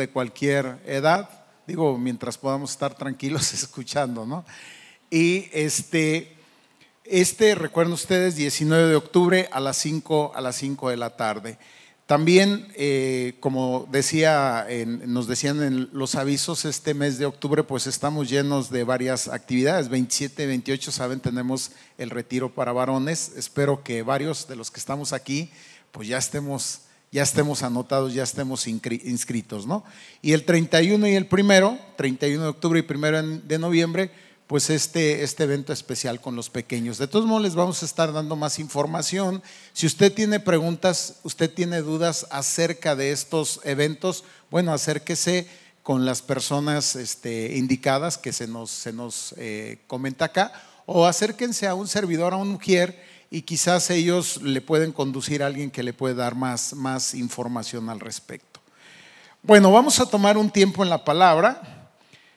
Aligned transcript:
de 0.00 0.10
cualquier 0.10 0.80
edad, 0.84 1.28
digo, 1.66 1.96
mientras 1.96 2.36
podamos 2.36 2.72
estar 2.72 2.94
tranquilos 2.94 3.52
escuchando, 3.54 4.26
¿no? 4.26 4.44
Y 5.10 5.48
este, 5.52 6.36
este, 7.04 7.54
recuerden 7.54 7.92
ustedes, 7.92 8.36
19 8.36 8.88
de 8.88 8.96
octubre 8.96 9.48
a 9.52 9.60
las 9.60 9.76
5, 9.76 10.32
a 10.34 10.40
las 10.40 10.56
5 10.56 10.90
de 10.90 10.96
la 10.96 11.16
tarde. 11.16 11.58
También, 12.06 12.66
eh, 12.74 13.36
como 13.38 13.86
decía, 13.92 14.66
nos 15.06 15.28
decían 15.28 15.62
en 15.62 15.90
los 15.92 16.16
avisos, 16.16 16.64
este 16.64 16.92
mes 16.92 17.18
de 17.18 17.26
octubre 17.26 17.62
pues 17.62 17.86
estamos 17.86 18.28
llenos 18.28 18.70
de 18.70 18.82
varias 18.82 19.28
actividades. 19.28 19.88
27, 19.88 20.44
28, 20.46 20.90
saben, 20.90 21.20
tenemos 21.20 21.70
el 21.98 22.10
retiro 22.10 22.52
para 22.52 22.72
varones. 22.72 23.30
Espero 23.36 23.84
que 23.84 24.02
varios 24.02 24.48
de 24.48 24.56
los 24.56 24.72
que 24.72 24.80
estamos 24.80 25.12
aquí 25.12 25.52
pues 25.92 26.08
ya 26.08 26.18
estemos, 26.18 26.80
ya 27.12 27.22
estemos 27.22 27.62
anotados, 27.62 28.14
ya 28.14 28.22
estemos 28.22 28.66
inscritos, 28.66 29.66
¿no? 29.66 29.84
Y 30.22 30.32
el 30.32 30.44
31 30.44 31.08
y 31.08 31.14
el 31.14 31.26
primero, 31.26 31.78
31 31.96 32.42
de 32.42 32.48
octubre 32.48 32.78
y 32.78 32.92
1 32.92 33.22
de 33.44 33.58
noviembre, 33.58 34.10
pues 34.46 34.70
este, 34.70 35.22
este 35.22 35.44
evento 35.44 35.72
especial 35.72 36.20
con 36.20 36.34
los 36.34 36.50
pequeños. 36.50 36.98
De 36.98 37.06
todos 37.06 37.26
modos, 37.26 37.42
les 37.42 37.54
vamos 37.54 37.82
a 37.82 37.86
estar 37.86 38.12
dando 38.12 38.34
más 38.34 38.58
información. 38.58 39.42
Si 39.72 39.86
usted 39.86 40.12
tiene 40.12 40.40
preguntas, 40.40 41.20
usted 41.22 41.52
tiene 41.52 41.82
dudas 41.82 42.26
acerca 42.30 42.96
de 42.96 43.12
estos 43.12 43.60
eventos, 43.64 44.24
bueno, 44.50 44.72
acérquese 44.72 45.48
con 45.82 46.04
las 46.04 46.22
personas 46.22 46.96
este, 46.96 47.56
indicadas 47.56 48.18
que 48.18 48.32
se 48.32 48.46
nos, 48.46 48.70
se 48.70 48.92
nos 48.92 49.34
eh, 49.38 49.78
comenta 49.86 50.26
acá, 50.26 50.52
o 50.84 51.06
acérquense 51.06 51.68
a 51.68 51.74
un 51.74 51.86
servidor, 51.86 52.32
a 52.32 52.36
un 52.36 52.48
mujer, 52.48 53.00
y 53.30 53.42
quizás 53.42 53.90
ellos 53.90 54.42
le 54.42 54.60
pueden 54.60 54.92
conducir 54.92 55.42
a 55.42 55.46
alguien 55.46 55.70
que 55.70 55.84
le 55.84 55.92
puede 55.92 56.16
dar 56.16 56.34
más, 56.34 56.74
más 56.74 57.14
información 57.14 57.88
al 57.88 58.00
respecto. 58.00 58.60
Bueno, 59.42 59.70
vamos 59.70 60.00
a 60.00 60.06
tomar 60.06 60.36
un 60.36 60.50
tiempo 60.50 60.82
en 60.82 60.90
la 60.90 61.04
palabra. 61.04 61.90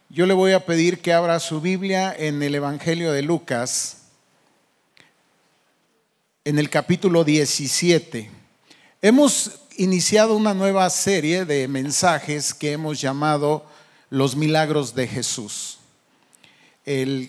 Yo 0.07 0.27
le 0.27 0.33
voy 0.33 0.51
a 0.51 0.65
pedir 0.65 1.01
que 1.01 1.11
abra 1.11 1.39
su 1.39 1.59
Biblia 1.59 2.15
en 2.15 2.43
el 2.43 2.53
Evangelio 2.53 3.11
de 3.11 3.23
Lucas, 3.23 4.03
en 6.45 6.59
el 6.59 6.69
capítulo 6.69 7.23
17. 7.23 8.29
Hemos 9.01 9.59
iniciado 9.77 10.35
una 10.35 10.53
nueva 10.53 10.87
serie 10.91 11.45
de 11.45 11.67
mensajes 11.67 12.53
que 12.53 12.73
hemos 12.73 13.01
llamado 13.01 13.65
Los 14.11 14.35
Milagros 14.35 14.93
de 14.93 15.07
Jesús. 15.07 15.79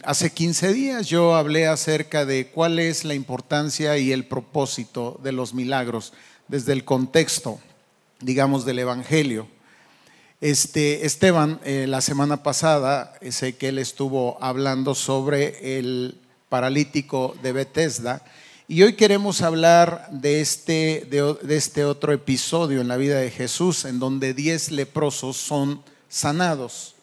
Hace 0.03 0.33
15 0.33 0.73
días 0.73 1.07
yo 1.07 1.37
hablé 1.37 1.67
acerca 1.67 2.27
de 2.27 2.49
cuál 2.49 2.79
es 2.79 3.05
la 3.05 3.15
importancia 3.15 3.97
y 3.99 4.11
el 4.11 4.25
propósito 4.25 5.21
de 5.23 5.33
los 5.33 5.55
milagros 5.55 6.13
desde 6.49 6.73
el 6.73 6.85
contexto, 6.85 7.61
digamos, 8.21 8.65
del 8.65 8.81
Evangelio. 8.81 9.47
Este, 10.41 11.07
Esteban, 11.07 11.61
eh, 11.65 11.87
la 11.89 12.01
semana 12.01 12.43
pasada, 12.43 13.15
sé 13.31 13.57
que 13.57 13.69
él 13.69 13.79
estuvo 13.79 14.37
hablando 14.43 14.95
sobre 14.95 15.79
el 15.79 16.19
paralítico 16.49 17.37
de 17.43 17.53
Bethesda. 17.53 18.23
Y 18.67 18.83
hoy 18.83 18.95
queremos 18.95 19.43
hablar 19.43 20.09
de 20.11 20.41
este, 20.41 21.07
de, 21.11 21.57
este 21.57 21.85
otro 21.85 22.13
episodio 22.13 22.81
en 22.81 22.89
la 22.89 22.97
vida 22.97 23.19
de 23.19 23.31
Jesús, 23.31 23.85
en 23.85 23.99
donde 23.99 24.35
diez 24.35 24.71
leprosos 24.71 25.37
son 25.37 25.83
sanados. 26.09 26.94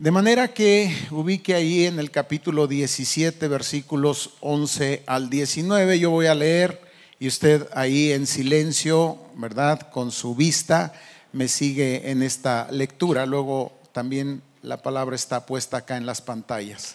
De 0.00 0.12
manera 0.12 0.46
que 0.54 0.96
ubique 1.10 1.56
ahí 1.56 1.86
en 1.86 1.98
el 1.98 2.12
capítulo 2.12 2.68
17, 2.68 3.48
versículos 3.48 4.30
11 4.38 5.02
al 5.08 5.28
19, 5.28 5.98
yo 5.98 6.10
voy 6.10 6.26
a 6.26 6.36
leer 6.36 6.80
y 7.18 7.26
usted 7.26 7.66
ahí 7.74 8.12
en 8.12 8.28
silencio, 8.28 9.18
¿verdad? 9.34 9.90
Con 9.90 10.12
su 10.12 10.36
vista 10.36 10.92
me 11.32 11.48
sigue 11.48 12.12
en 12.12 12.22
esta 12.22 12.68
lectura. 12.70 13.26
Luego 13.26 13.72
también 13.90 14.40
la 14.62 14.76
palabra 14.76 15.16
está 15.16 15.44
puesta 15.46 15.78
acá 15.78 15.96
en 15.96 16.06
las 16.06 16.20
pantallas. 16.20 16.94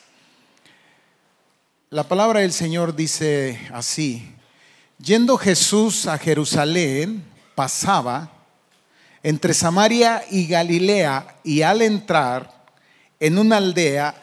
La 1.89 2.07
palabra 2.07 2.39
del 2.39 2.53
Señor 2.53 2.95
dice 2.95 3.59
así, 3.73 4.33
yendo 4.97 5.37
Jesús 5.37 6.07
a 6.07 6.17
Jerusalén, 6.17 7.25
pasaba 7.53 8.31
entre 9.23 9.53
Samaria 9.53 10.23
y 10.31 10.47
Galilea 10.47 11.35
y 11.43 11.63
al 11.63 11.81
entrar 11.81 12.62
en 13.23 13.37
una 13.37 13.55
aldea, 13.55 14.21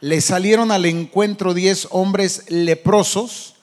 le 0.00 0.20
salieron 0.20 0.72
al 0.72 0.84
encuentro 0.84 1.54
diez 1.54 1.86
hombres 1.90 2.42
leprosos, 2.48 3.54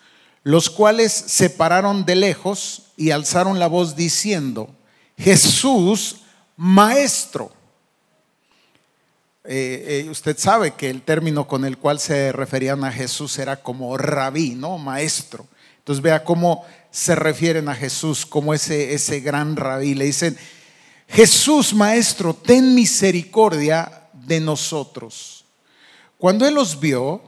los 0.43 0.69
cuales 0.69 1.11
se 1.11 1.49
pararon 1.49 2.05
de 2.05 2.15
lejos 2.15 2.83
y 2.95 3.11
alzaron 3.11 3.59
la 3.59 3.67
voz 3.67 3.97
diciendo, 3.97 4.73
Jesús 5.17 6.21
maestro. 6.55 7.51
Eh, 9.43 10.05
eh, 10.05 10.09
usted 10.09 10.37
sabe 10.37 10.71
que 10.71 10.89
el 10.89 11.01
término 11.01 11.47
con 11.47 11.65
el 11.65 11.77
cual 11.77 11.99
se 11.99 12.31
referían 12.31 12.85
a 12.85 12.91
Jesús 12.91 13.37
era 13.39 13.57
como 13.57 13.97
rabí, 13.97 14.51
¿no? 14.51 14.77
Maestro. 14.77 15.47
Entonces 15.79 16.01
vea 16.01 16.23
cómo 16.23 16.65
se 16.91 17.13
refieren 17.13 17.67
a 17.67 17.75
Jesús 17.75 18.25
como 18.25 18.53
ese, 18.53 18.93
ese 18.93 19.19
gran 19.19 19.57
rabí. 19.57 19.95
Le 19.95 20.05
dicen, 20.05 20.37
Jesús 21.09 21.73
maestro, 21.73 22.33
ten 22.33 22.73
misericordia 22.73 23.96
de 24.27 24.39
nosotros. 24.41 25.45
Cuando 26.17 26.45
él 26.45 26.53
los 26.53 26.79
vio, 26.79 27.21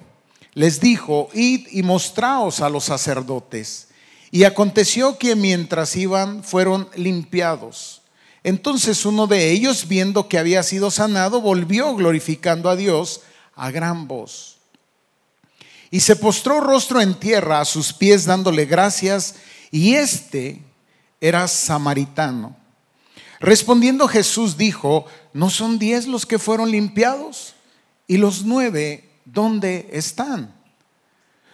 les 0.54 0.80
dijo, 0.80 1.30
id 1.34 1.68
y 1.72 1.82
mostraos 1.82 2.60
a 2.60 2.70
los 2.70 2.84
sacerdotes. 2.84 3.88
Y 4.32 4.44
aconteció 4.44 5.18
que 5.18 5.36
mientras 5.36 5.96
iban 5.96 6.44
fueron 6.44 6.90
limpiados. 6.96 8.02
Entonces 8.44 9.06
uno 9.06 9.26
de 9.28 9.52
ellos, 9.52 9.88
viendo 9.88 10.28
que 10.28 10.38
había 10.38 10.62
sido 10.64 10.92
sanado, 10.92 11.42
volvió 11.42 11.96
glorificando 11.96 12.70
a 12.70 12.76
Dios 12.76 13.22
a 13.56 13.72
gran 13.72 14.08
voz. 14.08 14.58
Y 15.92 16.02
se 16.02 16.16
postró 16.16 16.60
rostro 16.60 17.02
en 17.02 17.16
tierra 17.16 17.62
a 17.62 17.66
sus 17.66 17.94
pies 17.94 18.26
dándole 18.26 18.66
gracias, 18.66 19.36
y 19.72 19.96
este 19.96 20.62
era 21.20 21.48
samaritano. 21.48 22.59
Respondiendo 23.40 24.08
Jesús 24.08 24.58
dijo, 24.58 25.06
¿no 25.34 25.50
son 25.50 25.80
diez 25.80 26.08
los 26.08 26.26
que 26.26 26.40
fueron 26.40 26.72
limpiados? 26.72 27.56
¿Y 28.08 28.18
los 28.18 28.44
nueve 28.44 29.10
dónde 29.26 29.90
están? 29.94 30.54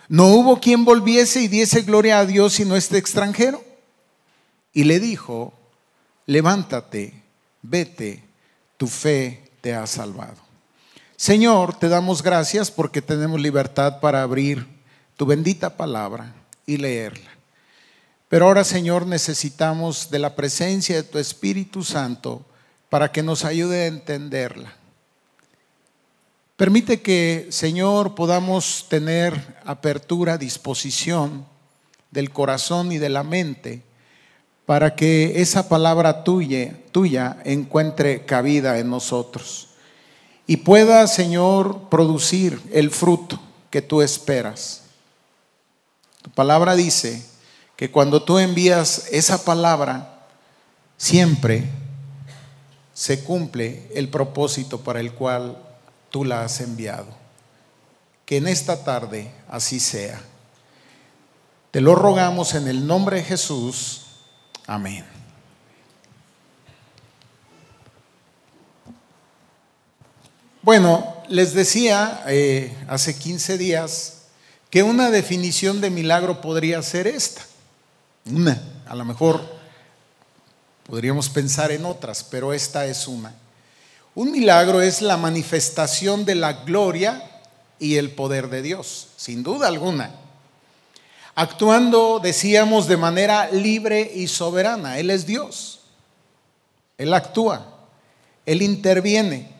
No 0.08 0.28
hubo 0.28 0.60
quien 0.60 0.86
volviese 0.86 1.42
y 1.42 1.48
diese 1.48 1.82
gloria 1.82 2.20
a 2.20 2.26
Dios 2.26 2.54
sino 2.54 2.76
este 2.76 2.98
extranjero. 2.98 3.64
Y 4.74 4.84
le 4.84 5.00
dijo, 5.00 5.54
levántate, 6.26 7.24
vete, 7.62 8.24
tu 8.78 8.88
fe 8.88 9.52
te 9.62 9.74
ha 9.74 9.88
salvado. 9.88 10.38
Señor, 11.16 11.78
te 11.78 11.88
damos 11.88 12.22
gracias 12.22 12.70
porque 12.72 13.02
tenemos 13.02 13.40
libertad 13.40 14.00
para 14.00 14.22
abrir 14.22 14.68
tu 15.16 15.26
bendita 15.26 15.78
palabra 15.78 16.36
y 16.66 16.78
leerla. 16.78 17.35
Pero 18.30 18.48
ahora, 18.48 18.64
Señor, 18.64 19.06
necesitamos 19.06 20.10
de 20.10 20.20
la 20.20 20.36
presencia 20.36 20.96
de 20.96 21.04
tu 21.04 21.20
Espíritu 21.20 21.84
Santo 21.84 22.46
para 22.90 23.12
que 23.12 23.24
nos 23.24 23.46
ayude 23.46 23.84
a 23.84 23.88
entenderla 23.88 24.76
Permite 26.56 27.02
que, 27.02 27.48
Señor, 27.50 28.16
podamos 28.16 28.86
tener 28.88 29.58
apertura, 29.66 30.38
disposición 30.38 31.46
del 32.12 32.32
corazón 32.32 32.94
y 32.94 32.98
de 32.98 33.10
la 33.10 33.24
mente 33.24 33.84
para 34.66 34.96
que 34.96 35.42
esa 35.42 35.68
palabra 35.68 36.24
tuya, 36.24 36.78
tuya 36.94 37.40
encuentre 37.44 38.26
cabida 38.26 38.80
en 38.80 38.90
nosotros 38.90 39.68
y 40.48 40.58
pueda, 40.58 41.06
Señor, 41.08 41.90
producir 41.90 42.62
el 42.72 42.90
fruto 42.90 43.38
que 43.70 43.82
tú 43.82 44.02
esperas. 44.02 44.84
Tu 46.22 46.30
palabra 46.30 46.74
dice 46.74 47.26
que 47.76 47.92
cuando 47.92 48.24
tú 48.24 48.40
envías 48.40 49.08
esa 49.12 49.44
palabra, 49.44 50.24
siempre 50.98 51.70
se 52.94 53.24
cumple 53.24 53.90
el 53.94 54.10
propósito 54.10 54.80
para 54.80 55.02
el 55.02 55.14
cual 55.14 55.58
tú 56.10 56.24
la 56.24 56.44
has 56.44 56.62
enviado. 56.62 57.08
Que 58.26 58.38
en 58.38 58.48
esta 58.48 58.84
tarde 58.84 59.32
así 59.50 59.80
sea. 59.80 60.22
Te 61.72 61.82
lo 61.82 61.94
rogamos 61.94 62.56
en 62.56 62.68
el 62.68 62.88
nombre 62.88 63.18
de 63.18 63.24
Jesús. 63.24 64.06
Amén. 64.66 65.06
Bueno, 70.62 71.16
les 71.28 71.54
decía 71.54 72.24
eh, 72.28 72.76
hace 72.88 73.16
15 73.16 73.58
días 73.58 74.22
que 74.70 74.82
una 74.82 75.12
definición 75.12 75.82
de 75.82 75.90
milagro 75.90 76.42
podría 76.42 76.82
ser 76.82 77.08
esta. 77.08 77.42
Una, 78.32 78.62
a 78.88 78.96
lo 78.96 79.06
mejor 79.06 79.46
podríamos 80.88 81.30
pensar 81.30 81.72
en 81.72 81.86
otras, 81.86 82.24
pero 82.24 82.54
esta 82.54 82.86
es 82.86 83.08
una. 83.08 83.34
Un 84.16 84.32
milagro 84.32 84.82
es 84.82 85.02
la 85.02 85.18
manifestación 85.18 86.26
de 86.26 86.36
la 86.36 86.54
gloria 86.64 87.22
y 87.80 87.98
el 87.98 88.12
poder 88.12 88.50
de 88.50 88.62
Dios, 88.62 89.10
sin 89.18 89.44
duda 89.44 89.68
alguna. 89.68 90.12
Actuando, 91.36 92.20
decíamos, 92.24 92.88
de 92.88 92.98
manera 92.98 93.52
libre 93.52 94.10
y 94.16 94.28
soberana. 94.28 95.00
Él 95.00 95.10
es 95.10 95.26
Dios. 95.26 95.82
Él 96.98 97.14
actúa, 97.14 97.68
Él 98.46 98.62
interviene 98.62 99.54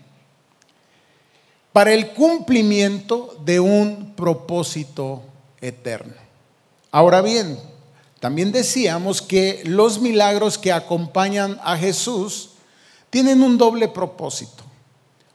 para 1.74 1.92
el 1.92 2.14
cumplimiento 2.14 3.38
de 3.44 3.60
un 3.60 4.14
propósito 4.16 5.22
eterno. 5.60 6.14
Ahora 6.92 7.22
bien, 7.22 7.60
también 8.20 8.52
decíamos 8.52 9.22
que 9.22 9.62
los 9.66 10.00
milagros 10.00 10.58
que 10.58 10.72
acompañan 10.72 11.60
a 11.64 11.78
Jesús 11.78 12.52
tienen 13.10 13.44
un 13.44 13.58
doble 13.58 13.88
propósito. 13.88 14.64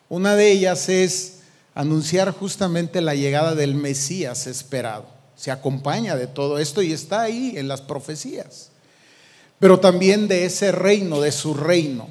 Una 0.09 0.35
de 0.35 0.51
ellas 0.51 0.89
es 0.89 1.41
anunciar 1.75 2.33
justamente 2.33 3.01
la 3.01 3.15
llegada 3.15 3.55
del 3.55 3.75
Mesías 3.75 4.47
esperado. 4.47 5.07
Se 5.37 5.51
acompaña 5.51 6.17
de 6.17 6.27
todo 6.27 6.59
esto 6.59 6.83
y 6.83 6.93
está 6.93 7.23
ahí 7.23 7.55
en 7.57 7.69
las 7.69 7.81
profecías. 7.81 8.71
Pero 9.59 9.79
también 9.79 10.27
de 10.27 10.45
ese 10.45 10.73
reino, 10.73 11.21
de 11.21 11.33
su 11.33 11.55
reino. 11.55 12.09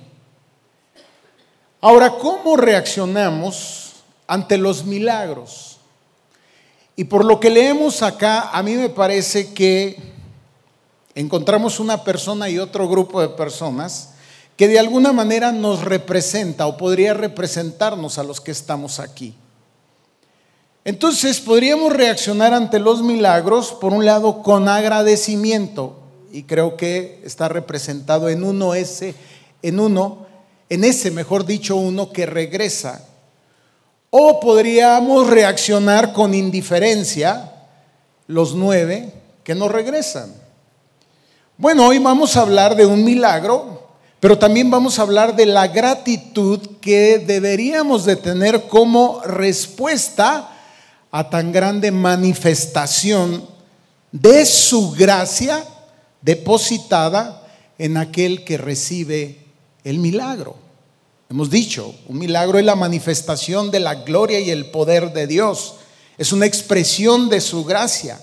Ahora, 1.81 2.11
¿cómo 2.17 2.57
reaccionamos 2.57 3.93
ante 4.27 4.57
los 4.57 4.85
milagros? 4.85 5.77
Y 6.95 7.05
por 7.05 7.23
lo 7.23 7.39
que 7.39 7.49
leemos 7.49 8.01
acá, 8.01 8.49
a 8.51 8.61
mí 8.63 8.75
me 8.75 8.89
parece 8.89 9.53
que 9.53 10.18
encontramos 11.15 11.79
una 11.79 12.03
persona 12.03 12.49
y 12.49 12.59
otro 12.59 12.87
grupo 12.87 13.21
de 13.21 13.29
personas 13.29 14.09
que 14.55 14.67
de 14.67 14.79
alguna 14.79 15.13
manera 15.13 15.51
nos 15.51 15.83
representa 15.83 16.67
o 16.67 16.77
podría 16.77 17.13
representarnos 17.13 18.17
a 18.17 18.23
los 18.23 18.41
que 18.41 18.51
estamos 18.51 18.99
aquí. 18.99 19.35
Entonces 20.83 21.39
podríamos 21.39 21.93
reaccionar 21.93 22.53
ante 22.53 22.79
los 22.79 23.01
milagros, 23.01 23.73
por 23.73 23.93
un 23.93 24.05
lado, 24.05 24.41
con 24.41 24.67
agradecimiento, 24.67 25.99
y 26.31 26.43
creo 26.43 26.77
que 26.77 27.21
está 27.23 27.47
representado 27.47 28.29
en 28.29 28.43
uno 28.43 28.73
ese, 28.73 29.15
en 29.61 29.79
uno, 29.79 30.25
en 30.69 30.83
ese, 30.83 31.11
mejor 31.11 31.45
dicho, 31.45 31.75
uno 31.75 32.11
que 32.11 32.25
regresa 32.25 33.05
o 34.09 34.39
podríamos 34.39 35.27
reaccionar 35.27 36.13
con 36.13 36.33
indiferencia, 36.33 37.51
los 38.27 38.55
nueve 38.55 39.13
que 39.43 39.55
no 39.55 39.67
regresan. 39.67 40.33
Bueno, 41.61 41.87
hoy 41.87 41.97
vamos 41.99 42.37
a 42.37 42.43
hablar 42.43 42.73
de 42.77 42.85
un 42.85 43.03
milagro, 43.03 43.85
pero 44.21 44.39
también 44.39 44.71
vamos 44.71 44.97
a 44.97 45.01
hablar 45.01 45.35
de 45.35 45.45
la 45.45 45.67
gratitud 45.67 46.57
que 46.79 47.19
deberíamos 47.19 48.05
de 48.05 48.15
tener 48.15 48.69
como 48.69 49.19
respuesta 49.25 50.57
a 51.11 51.29
tan 51.29 51.51
grande 51.51 51.91
manifestación 51.91 53.45
de 54.13 54.45
su 54.45 54.91
gracia 54.91 55.65
depositada 56.21 57.45
en 57.77 57.97
aquel 57.97 58.45
que 58.45 58.57
recibe 58.57 59.39
el 59.83 59.97
milagro. 59.97 60.55
Hemos 61.29 61.49
dicho, 61.49 61.93
un 62.07 62.19
milagro 62.19 62.57
es 62.57 62.63
la 62.63 62.75
manifestación 62.75 63.69
de 63.69 63.81
la 63.81 63.95
gloria 63.95 64.39
y 64.39 64.49
el 64.49 64.67
poder 64.67 65.11
de 65.11 65.27
Dios. 65.27 65.75
Es 66.17 66.31
una 66.31 66.45
expresión 66.45 67.27
de 67.27 67.41
su 67.41 67.65
gracia. 67.65 68.17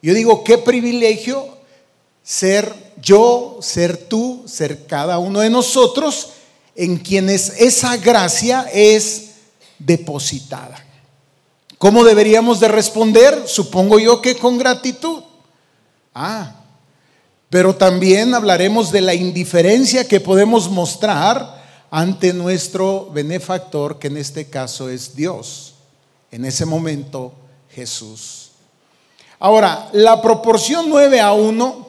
Yo 0.00 0.14
digo, 0.14 0.42
qué 0.42 0.56
privilegio 0.56 1.55
ser 2.26 2.74
yo, 3.00 3.58
ser 3.62 3.96
tú, 3.96 4.42
ser 4.48 4.86
cada 4.86 5.18
uno 5.18 5.40
de 5.40 5.48
nosotros 5.48 6.30
en 6.74 6.96
quienes 6.98 7.50
esa 7.60 7.96
gracia 7.96 8.66
es 8.72 9.30
depositada. 9.78 10.84
¿Cómo 11.78 12.02
deberíamos 12.02 12.58
de 12.58 12.66
responder? 12.66 13.44
Supongo 13.46 14.00
yo 14.00 14.20
que 14.20 14.36
con 14.36 14.58
gratitud. 14.58 15.22
Ah, 16.14 16.56
pero 17.48 17.76
también 17.76 18.34
hablaremos 18.34 18.90
de 18.90 19.02
la 19.02 19.14
indiferencia 19.14 20.08
que 20.08 20.18
podemos 20.18 20.68
mostrar 20.68 21.64
ante 21.92 22.32
nuestro 22.32 23.08
benefactor, 23.12 24.00
que 24.00 24.08
en 24.08 24.16
este 24.16 24.50
caso 24.50 24.88
es 24.88 25.14
Dios. 25.14 25.74
En 26.32 26.44
ese 26.44 26.66
momento, 26.66 27.32
Jesús. 27.70 28.50
Ahora, 29.38 29.90
la 29.92 30.20
proporción 30.20 30.86
9 30.88 31.20
a 31.20 31.32
1, 31.32 31.85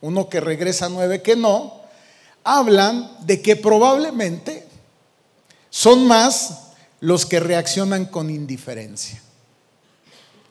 uno 0.00 0.28
que 0.28 0.40
regresa 0.40 0.88
9 0.88 1.22
que 1.22 1.36
no, 1.36 1.80
hablan 2.44 3.10
de 3.26 3.42
que 3.42 3.56
probablemente 3.56 4.66
son 5.70 6.06
más 6.06 6.68
los 7.00 7.26
que 7.26 7.40
reaccionan 7.40 8.06
con 8.06 8.30
indiferencia. 8.30 9.22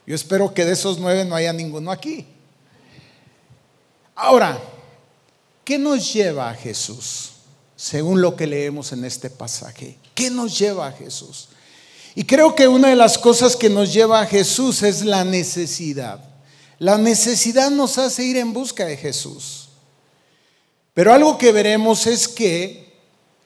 Yo 0.05 0.13
espero 0.13 0.53
que 0.53 0.65
de 0.65 0.73
esos 0.73 0.99
nueve 0.99 1.25
no 1.25 1.35
haya 1.35 1.51
ninguno 1.51 1.91
aquí. 1.91 2.27
Ahora, 4.13 4.59
¿qué 5.63 5.79
nos 5.79 6.13
lleva 6.13 6.49
a 6.49 6.53
Jesús? 6.53 7.35
según 7.75 8.21
lo 8.21 8.35
que 8.35 8.47
leemos 8.47 8.91
en 8.93 9.05
este 9.05 9.29
pasaje. 9.29 9.97
¿Qué 10.13 10.29
nos 10.29 10.57
lleva 10.57 10.87
a 10.87 10.91
Jesús? 10.91 11.49
Y 12.15 12.23
creo 12.23 12.55
que 12.55 12.67
una 12.67 12.89
de 12.89 12.95
las 12.95 13.17
cosas 13.17 13.55
que 13.55 13.69
nos 13.69 13.93
lleva 13.93 14.21
a 14.21 14.25
Jesús 14.25 14.83
es 14.83 15.03
la 15.03 15.25
necesidad. 15.25 16.23
La 16.79 16.97
necesidad 16.97 17.71
nos 17.71 17.97
hace 17.97 18.23
ir 18.23 18.37
en 18.37 18.53
busca 18.53 18.85
de 18.85 18.97
Jesús. 18.97 19.69
Pero 20.93 21.13
algo 21.13 21.37
que 21.37 21.51
veremos 21.51 22.07
es 22.07 22.27
que 22.27 22.93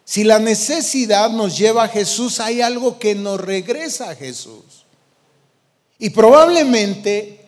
si 0.05 0.23
la 0.23 0.39
necesidad 0.39 1.29
nos 1.29 1.57
lleva 1.57 1.83
a 1.83 1.89
Jesús, 1.89 2.39
hay 2.39 2.61
algo 2.61 2.99
que 2.99 3.15
nos 3.15 3.39
regresa 3.39 4.09
a 4.09 4.15
Jesús. 4.15 4.85
Y 5.97 6.11
probablemente 6.11 7.45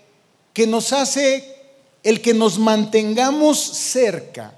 que 0.54 0.68
nos 0.68 0.94
hace 0.94 1.56
el 2.04 2.22
que 2.22 2.34
nos 2.34 2.60
mantengamos 2.60 3.60
cerca 3.60 4.56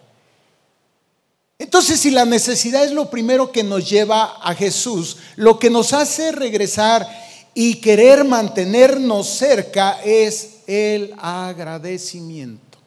entonces, 1.63 2.01
si 2.01 2.11
la 2.11 2.25
necesidad 2.25 2.83
es 2.83 2.91
lo 2.91 3.09
primero 3.09 3.53
que 3.53 3.63
nos 3.63 3.89
lleva 3.89 4.37
a 4.41 4.53
Jesús, 4.53 5.15
lo 5.37 5.59
que 5.59 5.69
nos 5.69 5.93
hace 5.93 6.33
regresar 6.33 7.07
y 7.53 7.75
querer 7.75 8.23
mantenernos 8.23 9.27
cerca 9.27 10.01
es 10.03 10.59
el 10.67 11.13
agradecimiento. 11.17 12.79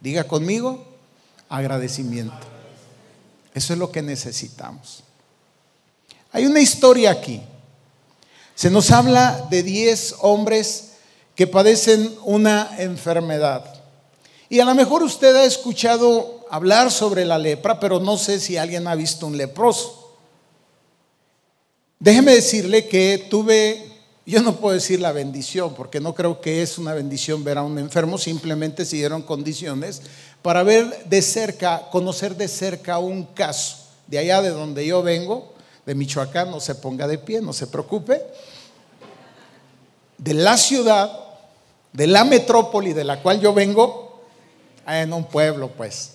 Diga 0.00 0.24
conmigo, 0.24 0.84
agradecimiento. 1.48 2.46
Eso 3.54 3.72
es 3.72 3.78
lo 3.78 3.90
que 3.92 4.02
necesitamos. 4.02 5.04
Hay 6.32 6.46
una 6.46 6.60
historia 6.60 7.12
aquí. 7.12 7.40
Se 8.54 8.70
nos 8.70 8.90
habla 8.90 9.46
de 9.50 9.62
10 9.62 10.16
hombres 10.20 10.90
que 11.34 11.46
padecen 11.46 12.14
una 12.24 12.70
enfermedad. 12.78 13.64
Y 14.48 14.60
a 14.60 14.64
lo 14.64 14.74
mejor 14.74 15.02
usted 15.02 15.34
ha 15.36 15.44
escuchado 15.44 16.44
hablar 16.50 16.90
sobre 16.90 17.24
la 17.24 17.38
lepra, 17.38 17.80
pero 17.80 17.98
no 18.00 18.16
sé 18.16 18.38
si 18.40 18.56
alguien 18.56 18.86
ha 18.86 18.94
visto 18.94 19.26
un 19.26 19.36
leproso. 19.36 20.03
Déjeme 21.98 22.34
decirle 22.34 22.86
que 22.88 23.26
tuve, 23.30 23.82
yo 24.26 24.42
no 24.42 24.56
puedo 24.56 24.74
decir 24.74 25.00
la 25.00 25.12
bendición, 25.12 25.74
porque 25.74 26.00
no 26.00 26.14
creo 26.14 26.40
que 26.40 26.60
es 26.62 26.76
una 26.76 26.92
bendición 26.92 27.44
ver 27.44 27.58
a 27.58 27.62
un 27.62 27.78
enfermo, 27.78 28.18
simplemente 28.18 28.84
se 28.84 28.96
dieron 28.96 29.22
condiciones 29.22 30.02
para 30.42 30.62
ver 30.62 31.06
de 31.06 31.22
cerca, 31.22 31.88
conocer 31.90 32.36
de 32.36 32.48
cerca 32.48 32.98
un 32.98 33.24
caso. 33.24 33.78
De 34.06 34.18
allá 34.18 34.42
de 34.42 34.50
donde 34.50 34.84
yo 34.86 35.02
vengo, 35.02 35.54
de 35.86 35.94
Michoacán, 35.94 36.50
no 36.50 36.60
se 36.60 36.74
ponga 36.74 37.06
de 37.06 37.16
pie, 37.16 37.40
no 37.40 37.52
se 37.52 37.66
preocupe. 37.68 38.22
De 40.18 40.34
la 40.34 40.58
ciudad, 40.58 41.10
de 41.92 42.06
la 42.06 42.24
metrópoli 42.24 42.92
de 42.92 43.04
la 43.04 43.22
cual 43.22 43.40
yo 43.40 43.54
vengo, 43.54 44.24
en 44.86 45.12
un 45.12 45.24
pueblo, 45.24 45.68
pues. 45.68 46.10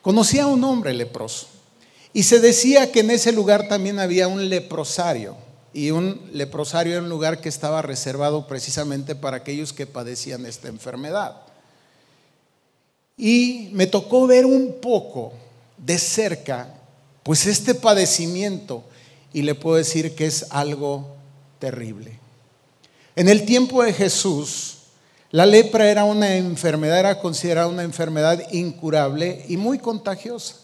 Conocía 0.00 0.44
a 0.44 0.46
un 0.46 0.64
hombre 0.64 0.94
leproso 0.94 1.59
y 2.12 2.24
se 2.24 2.40
decía 2.40 2.90
que 2.90 3.00
en 3.00 3.10
ese 3.10 3.32
lugar 3.32 3.68
también 3.68 3.98
había 3.98 4.28
un 4.28 4.48
leprosario 4.48 5.36
y 5.72 5.90
un 5.92 6.20
leprosario 6.32 6.94
era 6.94 7.02
un 7.02 7.08
lugar 7.08 7.40
que 7.40 7.48
estaba 7.48 7.82
reservado 7.82 8.46
precisamente 8.46 9.14
para 9.14 9.38
aquellos 9.38 9.72
que 9.72 9.86
padecían 9.86 10.44
esta 10.46 10.68
enfermedad. 10.68 11.36
Y 13.16 13.68
me 13.72 13.86
tocó 13.86 14.26
ver 14.26 14.46
un 14.46 14.78
poco 14.80 15.32
de 15.76 15.98
cerca 15.98 16.74
pues 17.22 17.46
este 17.46 17.74
padecimiento 17.74 18.82
y 19.32 19.42
le 19.42 19.54
puedo 19.54 19.76
decir 19.76 20.16
que 20.16 20.26
es 20.26 20.46
algo 20.50 21.14
terrible. 21.60 22.18
En 23.14 23.28
el 23.28 23.44
tiempo 23.44 23.82
de 23.82 23.92
Jesús, 23.92 24.78
la 25.30 25.46
lepra 25.46 25.88
era 25.88 26.04
una 26.04 26.34
enfermedad, 26.34 26.98
era 26.98 27.20
considerada 27.20 27.68
una 27.68 27.84
enfermedad 27.84 28.50
incurable 28.50 29.44
y 29.48 29.56
muy 29.56 29.78
contagiosa. 29.78 30.56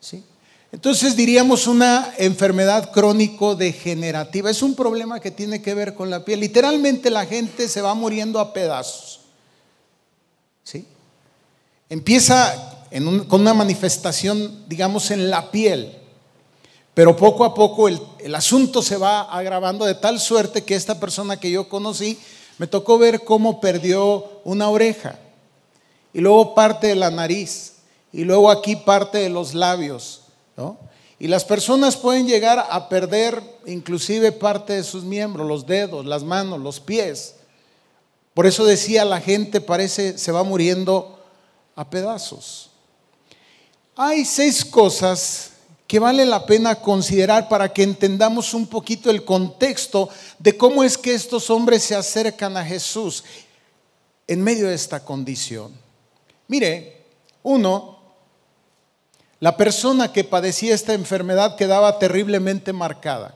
¿sí? 0.00 0.24
Entonces 0.72 1.14
diríamos 1.16 1.66
una 1.66 2.14
enfermedad 2.16 2.90
crónico-degenerativa. 2.92 4.50
Es 4.50 4.62
un 4.62 4.74
problema 4.74 5.20
que 5.20 5.30
tiene 5.30 5.60
que 5.60 5.74
ver 5.74 5.94
con 5.94 6.08
la 6.08 6.24
piel. 6.24 6.40
Literalmente 6.40 7.10
la 7.10 7.26
gente 7.26 7.68
se 7.68 7.82
va 7.82 7.92
muriendo 7.92 8.40
a 8.40 8.54
pedazos. 8.54 9.20
¿sí? 10.64 10.86
Empieza 11.90 12.86
con 13.28 13.42
una 13.42 13.52
manifestación, 13.52 14.64
digamos, 14.66 15.10
en 15.10 15.28
la 15.28 15.50
piel. 15.50 15.94
Pero 16.94 17.16
poco 17.16 17.44
a 17.44 17.54
poco 17.54 17.88
el, 17.88 18.00
el 18.20 18.34
asunto 18.34 18.80
se 18.80 18.96
va 18.96 19.22
agravando 19.22 19.84
de 19.84 19.94
tal 19.94 20.18
suerte 20.18 20.64
que 20.64 20.74
esta 20.74 20.98
persona 20.98 21.38
que 21.38 21.50
yo 21.50 21.68
conocí 21.68 22.18
me 22.56 22.66
tocó 22.66 22.96
ver 22.96 23.24
cómo 23.24 23.60
perdió 23.60 24.40
una 24.44 24.70
oreja 24.70 25.18
y 26.14 26.20
luego 26.20 26.54
parte 26.54 26.86
de 26.86 26.94
la 26.94 27.10
nariz 27.10 27.74
y 28.12 28.24
luego 28.24 28.50
aquí 28.50 28.76
parte 28.76 29.18
de 29.18 29.30
los 29.30 29.54
labios 29.54 30.21
Y 31.18 31.28
las 31.28 31.44
personas 31.44 31.96
pueden 31.96 32.26
llegar 32.26 32.66
a 32.68 32.88
perder 32.88 33.42
inclusive 33.66 34.32
parte 34.32 34.72
de 34.72 34.82
sus 34.82 35.04
miembros, 35.04 35.46
los 35.46 35.66
dedos, 35.66 36.04
las 36.04 36.24
manos, 36.24 36.58
los 36.60 36.80
pies. 36.80 37.36
Por 38.34 38.46
eso 38.46 38.64
decía 38.64 39.04
la 39.04 39.20
gente 39.20 39.60
parece 39.60 40.18
se 40.18 40.32
va 40.32 40.42
muriendo 40.42 41.18
a 41.76 41.88
pedazos. 41.88 42.70
Hay 43.94 44.24
seis 44.24 44.64
cosas 44.64 45.50
que 45.86 45.98
vale 45.98 46.24
la 46.24 46.46
pena 46.46 46.76
considerar 46.76 47.50
para 47.50 47.70
que 47.70 47.82
entendamos 47.82 48.54
un 48.54 48.66
poquito 48.66 49.10
el 49.10 49.24
contexto 49.24 50.08
de 50.38 50.56
cómo 50.56 50.82
es 50.82 50.96
que 50.96 51.14
estos 51.14 51.50
hombres 51.50 51.82
se 51.82 51.94
acercan 51.94 52.56
a 52.56 52.64
Jesús 52.64 53.22
en 54.26 54.42
medio 54.42 54.68
de 54.68 54.74
esta 54.74 55.04
condición. 55.04 55.70
Mire, 56.48 57.04
uno, 57.42 57.91
la 59.42 59.56
persona 59.56 60.12
que 60.12 60.22
padecía 60.22 60.72
esta 60.72 60.94
enfermedad 60.94 61.56
quedaba 61.56 61.98
terriblemente 61.98 62.72
marcada. 62.72 63.34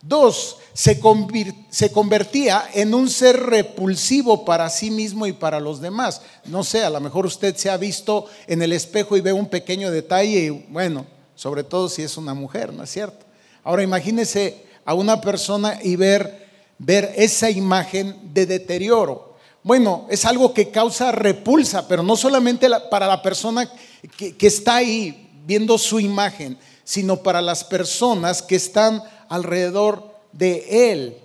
Dos, 0.00 0.56
se, 0.72 0.98
convertía 0.98 2.64
en 2.72 2.94
un 2.94 3.10
ser 3.10 3.38
repulsivo 3.38 4.42
para 4.46 4.70
sí 4.70 4.90
mismo 4.90 5.26
y 5.26 5.34
para 5.34 5.60
los 5.60 5.82
demás. 5.82 6.22
No 6.46 6.64
sé, 6.64 6.82
a 6.82 6.88
lo 6.88 6.98
mejor 6.98 7.26
usted 7.26 7.54
se 7.56 7.68
ha 7.68 7.76
visto 7.76 8.24
en 8.46 8.62
el 8.62 8.72
espejo 8.72 9.18
y 9.18 9.20
ve 9.20 9.34
un 9.34 9.50
pequeño 9.50 9.90
detalle 9.90 10.44
y 10.46 10.48
bueno, 10.70 11.04
sobre 11.34 11.62
todo 11.62 11.90
si 11.90 12.00
es 12.00 12.16
una 12.16 12.32
mujer, 12.32 12.72
¿no 12.72 12.82
es 12.82 12.90
cierto? 12.90 13.26
Ahora 13.62 13.82
imagínese 13.82 14.64
a 14.86 14.94
una 14.94 15.20
persona 15.20 15.78
y 15.82 15.96
ver, 15.96 16.48
ver 16.78 17.12
esa 17.18 17.50
imagen 17.50 18.32
de 18.32 18.46
deterioro. 18.46 19.34
Bueno, 19.62 20.06
es 20.08 20.24
algo 20.24 20.54
que 20.54 20.70
causa 20.70 21.12
repulsa, 21.12 21.86
pero 21.86 22.02
no 22.02 22.16
solamente 22.16 22.66
para 22.90 23.06
la 23.06 23.20
persona 23.20 23.70
que, 24.16 24.46
está 24.46 24.76
ahí 24.76 25.30
viendo 25.46 25.78
su 25.78 26.00
imagen, 26.00 26.58
sino 26.84 27.22
para 27.22 27.42
las 27.42 27.64
personas 27.64 28.42
que 28.42 28.56
están 28.56 29.02
alrededor 29.28 30.14
de 30.32 30.92
él. 30.92 31.16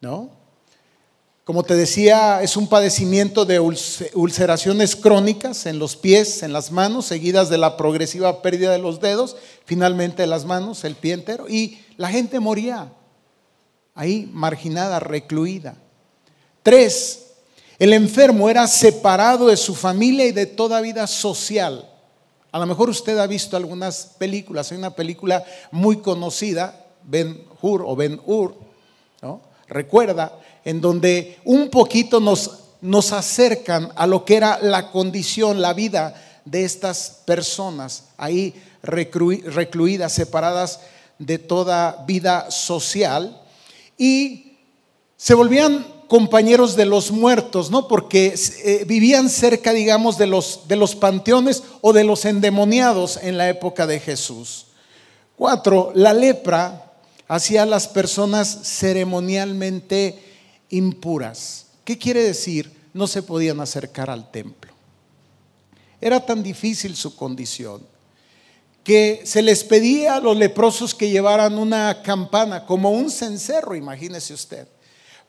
¿No? 0.00 0.30
Como 1.44 1.64
te 1.64 1.74
decía, 1.74 2.40
es 2.42 2.56
un 2.56 2.68
padecimiento 2.68 3.44
de 3.44 3.58
ulceraciones 3.60 4.94
crónicas 4.94 5.66
en 5.66 5.80
los 5.80 5.96
pies, 5.96 6.44
en 6.44 6.52
las 6.52 6.70
manos, 6.70 7.06
seguidas 7.06 7.48
de 7.50 7.58
la 7.58 7.76
progresiva 7.76 8.42
pérdida 8.42 8.70
de 8.70 8.78
los 8.78 9.00
dedos, 9.00 9.36
finalmente 9.64 10.26
las 10.28 10.44
manos, 10.44 10.84
el 10.84 10.94
pie 10.94 11.14
entero, 11.14 11.48
y 11.48 11.80
la 11.96 12.08
gente 12.08 12.38
moría 12.38 12.92
ahí 13.94 14.30
marginada, 14.32 15.00
recluida. 15.00 15.76
Tres, 16.62 17.31
el 17.82 17.92
enfermo 17.94 18.48
era 18.48 18.68
separado 18.68 19.48
de 19.48 19.56
su 19.56 19.74
familia 19.74 20.24
y 20.24 20.30
de 20.30 20.46
toda 20.46 20.80
vida 20.80 21.04
social. 21.08 21.90
A 22.52 22.60
lo 22.60 22.66
mejor 22.66 22.88
usted 22.88 23.18
ha 23.18 23.26
visto 23.26 23.56
algunas 23.56 24.14
películas. 24.18 24.70
Hay 24.70 24.78
una 24.78 24.94
película 24.94 25.44
muy 25.72 25.96
conocida, 25.96 26.86
Ben 27.02 27.42
Hur 27.60 27.82
o 27.84 27.96
Ben 27.96 28.20
Hur, 28.24 28.54
¿no? 29.20 29.40
Recuerda, 29.66 30.38
en 30.64 30.80
donde 30.80 31.40
un 31.44 31.70
poquito 31.70 32.20
nos, 32.20 32.60
nos 32.82 33.12
acercan 33.12 33.90
a 33.96 34.06
lo 34.06 34.24
que 34.24 34.36
era 34.36 34.60
la 34.62 34.92
condición, 34.92 35.60
la 35.60 35.74
vida 35.74 36.14
de 36.44 36.64
estas 36.64 37.22
personas 37.24 38.10
ahí 38.16 38.54
recluidas, 38.84 40.12
separadas 40.12 40.78
de 41.18 41.38
toda 41.38 42.04
vida 42.06 42.48
social 42.48 43.42
y 43.98 44.58
se 45.16 45.34
volvían 45.34 45.91
compañeros 46.12 46.76
de 46.76 46.84
los 46.84 47.10
muertos, 47.10 47.70
¿no? 47.70 47.88
Porque 47.88 48.34
eh, 48.64 48.84
vivían 48.86 49.30
cerca, 49.30 49.72
digamos, 49.72 50.18
de 50.18 50.26
los, 50.26 50.68
de 50.68 50.76
los 50.76 50.94
panteones 50.94 51.62
o 51.80 51.94
de 51.94 52.04
los 52.04 52.26
endemoniados 52.26 53.18
en 53.22 53.38
la 53.38 53.48
época 53.48 53.86
de 53.86 53.98
Jesús. 53.98 54.66
Cuatro, 55.36 55.90
la 55.94 56.12
lepra 56.12 56.92
hacía 57.28 57.62
a 57.62 57.66
las 57.66 57.88
personas 57.88 58.58
ceremonialmente 58.62 60.22
impuras. 60.68 61.68
¿Qué 61.82 61.96
quiere 61.96 62.22
decir? 62.22 62.70
No 62.92 63.06
se 63.06 63.22
podían 63.22 63.60
acercar 63.60 64.10
al 64.10 64.30
templo. 64.30 64.70
Era 65.98 66.26
tan 66.26 66.42
difícil 66.42 66.94
su 66.94 67.16
condición 67.16 67.86
que 68.84 69.22
se 69.24 69.40
les 69.40 69.64
pedía 69.64 70.16
a 70.16 70.20
los 70.20 70.36
leprosos 70.36 70.94
que 70.94 71.08
llevaran 71.08 71.56
una 71.56 72.02
campana, 72.02 72.66
como 72.66 72.90
un 72.90 73.10
cencerro, 73.10 73.74
imagínese 73.74 74.34
usted 74.34 74.68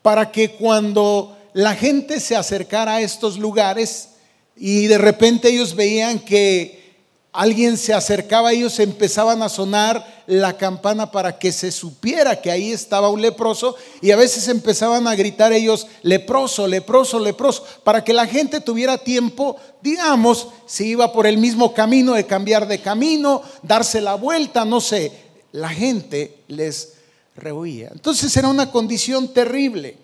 para 0.03 0.31
que 0.31 0.51
cuando 0.51 1.35
la 1.53 1.73
gente 1.73 2.19
se 2.19 2.35
acercara 2.35 2.95
a 2.95 3.01
estos 3.01 3.39
lugares 3.39 4.09
y 4.55 4.85
de 4.85 4.99
repente 4.99 5.49
ellos 5.49 5.73
veían 5.73 6.19
que 6.19 6.83
alguien 7.31 7.77
se 7.77 7.93
acercaba, 7.93 8.51
ellos 8.51 8.79
empezaban 8.79 9.41
a 9.41 9.49
sonar 9.49 10.23
la 10.27 10.55
campana 10.55 11.09
para 11.09 11.39
que 11.39 11.51
se 11.51 11.71
supiera 11.71 12.39
que 12.39 12.51
ahí 12.51 12.71
estaba 12.71 13.09
un 13.09 13.21
leproso 13.21 13.75
y 14.01 14.11
a 14.11 14.15
veces 14.15 14.47
empezaban 14.49 15.07
a 15.07 15.15
gritar 15.15 15.51
ellos, 15.51 15.87
leproso, 16.03 16.67
leproso, 16.67 17.19
leproso, 17.19 17.65
para 17.83 18.03
que 18.03 18.13
la 18.13 18.27
gente 18.27 18.61
tuviera 18.61 18.99
tiempo, 18.99 19.55
digamos, 19.81 20.49
si 20.67 20.89
iba 20.89 21.11
por 21.11 21.25
el 21.25 21.39
mismo 21.39 21.73
camino 21.73 22.13
de 22.13 22.27
cambiar 22.27 22.67
de 22.67 22.81
camino, 22.81 23.41
darse 23.63 23.99
la 23.99 24.13
vuelta, 24.13 24.63
no 24.63 24.79
sé, 24.79 25.11
la 25.51 25.69
gente 25.69 26.43
les 26.47 26.92
Entonces 27.35 28.35
era 28.37 28.47
una 28.47 28.71
condición 28.71 29.33
terrible. 29.33 29.97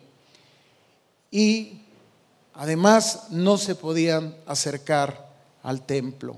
Y 1.32 1.82
además 2.54 3.28
no 3.30 3.58
se 3.58 3.76
podían 3.76 4.36
acercar 4.46 5.30
al 5.64 5.86
templo. 5.86 6.36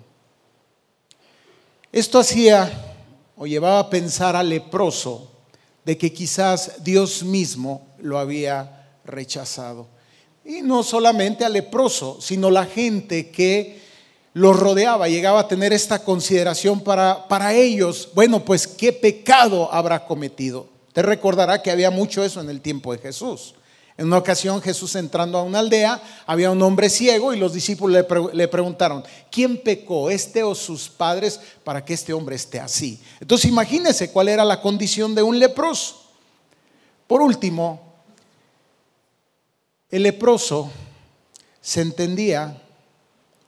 Esto 1.91 2.19
hacía 2.19 2.95
o 3.35 3.47
llevaba 3.47 3.79
a 3.79 3.89
pensar 3.89 4.35
al 4.35 4.49
leproso 4.49 5.31
de 5.83 5.97
que 5.97 6.13
quizás 6.13 6.83
Dios 6.83 7.23
mismo 7.23 7.87
lo 7.99 8.19
había 8.19 8.89
rechazado. 9.05 9.87
Y 10.45 10.61
no 10.61 10.83
solamente 10.83 11.45
al 11.45 11.53
leproso, 11.53 12.19
sino 12.21 12.49
la 12.49 12.65
gente 12.65 13.29
que 13.29 13.81
los 14.33 14.57
rodeaba, 14.57 15.09
llegaba 15.09 15.41
a 15.41 15.47
tener 15.47 15.73
esta 15.73 15.99
consideración 15.99 16.81
para, 16.81 17.27
para 17.27 17.53
ellos, 17.53 18.09
bueno, 18.13 18.45
pues 18.45 18.65
qué 18.65 18.93
pecado 18.93 19.71
habrá 19.71 20.05
cometido. 20.05 20.70
Te 20.93 21.01
recordará 21.01 21.61
que 21.61 21.71
había 21.71 21.91
mucho 21.91 22.23
eso 22.23 22.41
en 22.41 22.49
el 22.49 22.61
tiempo 22.61 22.91
de 22.91 22.99
Jesús. 22.99 23.55
En 23.97 24.07
una 24.07 24.17
ocasión 24.17 24.61
Jesús 24.61 24.95
entrando 24.95 25.37
a 25.37 25.43
una 25.43 25.59
aldea, 25.59 26.01
había 26.25 26.49
un 26.49 26.61
hombre 26.61 26.89
ciego 26.89 27.33
y 27.33 27.39
los 27.39 27.53
discípulos 27.53 28.05
le, 28.33 28.47
preguntaron, 28.47 29.03
¿quién 29.29 29.61
pecó, 29.61 30.09
este 30.09 30.43
o 30.43 30.55
sus 30.55 30.89
padres, 30.89 31.39
para 31.63 31.83
que 31.85 31.93
este 31.93 32.13
hombre 32.13 32.35
esté 32.35 32.59
así? 32.59 32.99
Entonces 33.19 33.49
imagínense 33.49 34.11
cuál 34.11 34.29
era 34.29 34.43
la 34.43 34.61
condición 34.61 35.13
de 35.13 35.21
un 35.21 35.37
leproso. 35.37 36.01
Por 37.05 37.21
último, 37.21 37.93
el 39.89 40.03
leproso 40.03 40.71
se 41.61 41.81
entendía 41.81 42.59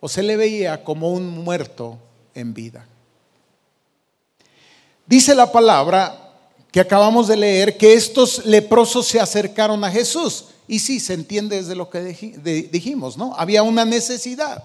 o 0.01 0.09
se 0.09 0.21
le 0.21 0.35
veía 0.35 0.83
como 0.83 1.09
un 1.09 1.29
muerto 1.29 1.97
en 2.35 2.53
vida. 2.53 2.85
Dice 5.05 5.33
la 5.33 5.51
palabra 5.51 6.22
que 6.73 6.79
acabamos 6.79 7.27
de 7.27 7.37
leer, 7.37 7.77
que 7.77 7.93
estos 7.93 8.47
leprosos 8.47 9.05
se 9.05 9.19
acercaron 9.19 9.83
a 9.83 9.91
Jesús. 9.91 10.45
Y 10.67 10.79
sí, 10.79 10.99
se 10.99 11.13
entiende 11.13 11.57
desde 11.57 11.75
lo 11.75 11.87
que 11.87 12.01
dijimos, 12.71 13.15
¿no? 13.15 13.35
Había 13.37 13.61
una 13.61 13.85
necesidad. 13.85 14.63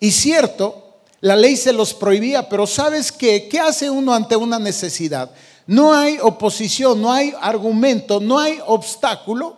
Y 0.00 0.10
cierto, 0.10 0.96
la 1.20 1.36
ley 1.36 1.56
se 1.56 1.72
los 1.72 1.94
prohibía, 1.94 2.48
pero 2.48 2.66
¿sabes 2.66 3.12
qué? 3.12 3.46
¿Qué 3.48 3.60
hace 3.60 3.88
uno 3.88 4.12
ante 4.12 4.34
una 4.34 4.58
necesidad? 4.58 5.30
No 5.68 5.94
hay 5.94 6.18
oposición, 6.20 7.00
no 7.00 7.12
hay 7.12 7.32
argumento, 7.40 8.18
no 8.18 8.36
hay 8.36 8.58
obstáculo 8.66 9.56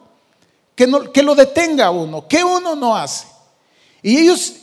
que, 0.74 0.86
no, 0.86 1.10
que 1.10 1.22
lo 1.22 1.34
detenga 1.34 1.90
uno, 1.90 2.28
que 2.28 2.44
uno 2.44 2.76
no 2.76 2.94
hace. 2.94 3.26
Y 4.02 4.18
ellos 4.18 4.56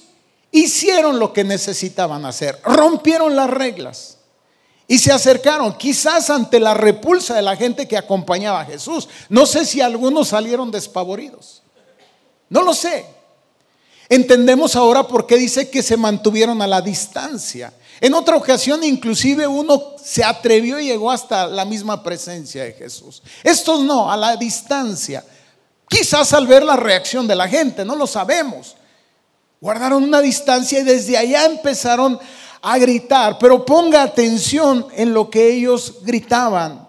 hicieron 0.52 1.18
lo 1.18 1.34
que 1.34 1.44
necesitaban 1.44 2.24
hacer, 2.26 2.60
rompieron 2.64 3.36
las 3.36 3.50
reglas. 3.50 4.19
Y 4.92 4.98
se 4.98 5.12
acercaron, 5.12 5.78
quizás 5.78 6.32
ante 6.32 6.60
la 6.60 6.74
repulsa 6.74 7.36
de 7.36 7.44
la 7.44 7.56
gente 7.56 7.88
que 7.88 7.96
acompañaba 7.96 8.62
a 8.62 8.66
Jesús. 8.66 9.08
No 9.30 9.46
sé 9.46 9.64
si 9.64 9.82
algunos 9.82 10.30
salieron 10.30 10.72
despavoridos. 10.72 11.62
No 12.50 12.64
lo 12.64 12.74
sé. 12.74 13.06
Entendemos 14.10 14.76
ahora 14.76 15.04
por 15.08 15.28
qué 15.28 15.38
dice 15.38 15.70
que 15.70 15.84
se 15.84 15.96
mantuvieron 15.96 16.60
a 16.64 16.68
la 16.68 16.82
distancia. 16.82 17.72
En 18.02 18.16
otra 18.16 18.36
ocasión 18.36 18.84
inclusive 18.84 19.46
uno 19.46 19.94
se 20.04 20.24
atrevió 20.24 20.80
y 20.80 20.86
llegó 20.86 21.12
hasta 21.12 21.46
la 21.46 21.66
misma 21.66 22.02
presencia 22.02 22.64
de 22.64 22.74
Jesús. 22.74 23.22
Estos 23.44 23.82
no, 23.82 24.12
a 24.12 24.18
la 24.18 24.38
distancia. 24.38 25.24
Quizás 25.88 26.34
al 26.34 26.48
ver 26.48 26.64
la 26.64 26.76
reacción 26.76 27.28
de 27.28 27.36
la 27.36 27.48
gente, 27.48 27.86
no 27.86 27.96
lo 27.96 28.08
sabemos. 28.08 28.76
Guardaron 29.62 30.04
una 30.04 30.20
distancia 30.20 30.80
y 30.80 30.84
desde 30.84 31.16
allá 31.16 31.46
empezaron 31.46 32.20
a 32.62 32.78
gritar, 32.78 33.38
pero 33.40 33.66
ponga 33.66 34.04
atención 34.04 34.88
en 34.96 35.14
lo 35.14 35.30
que 35.30 35.52
ellos 35.52 35.98
gritaban, 36.02 36.88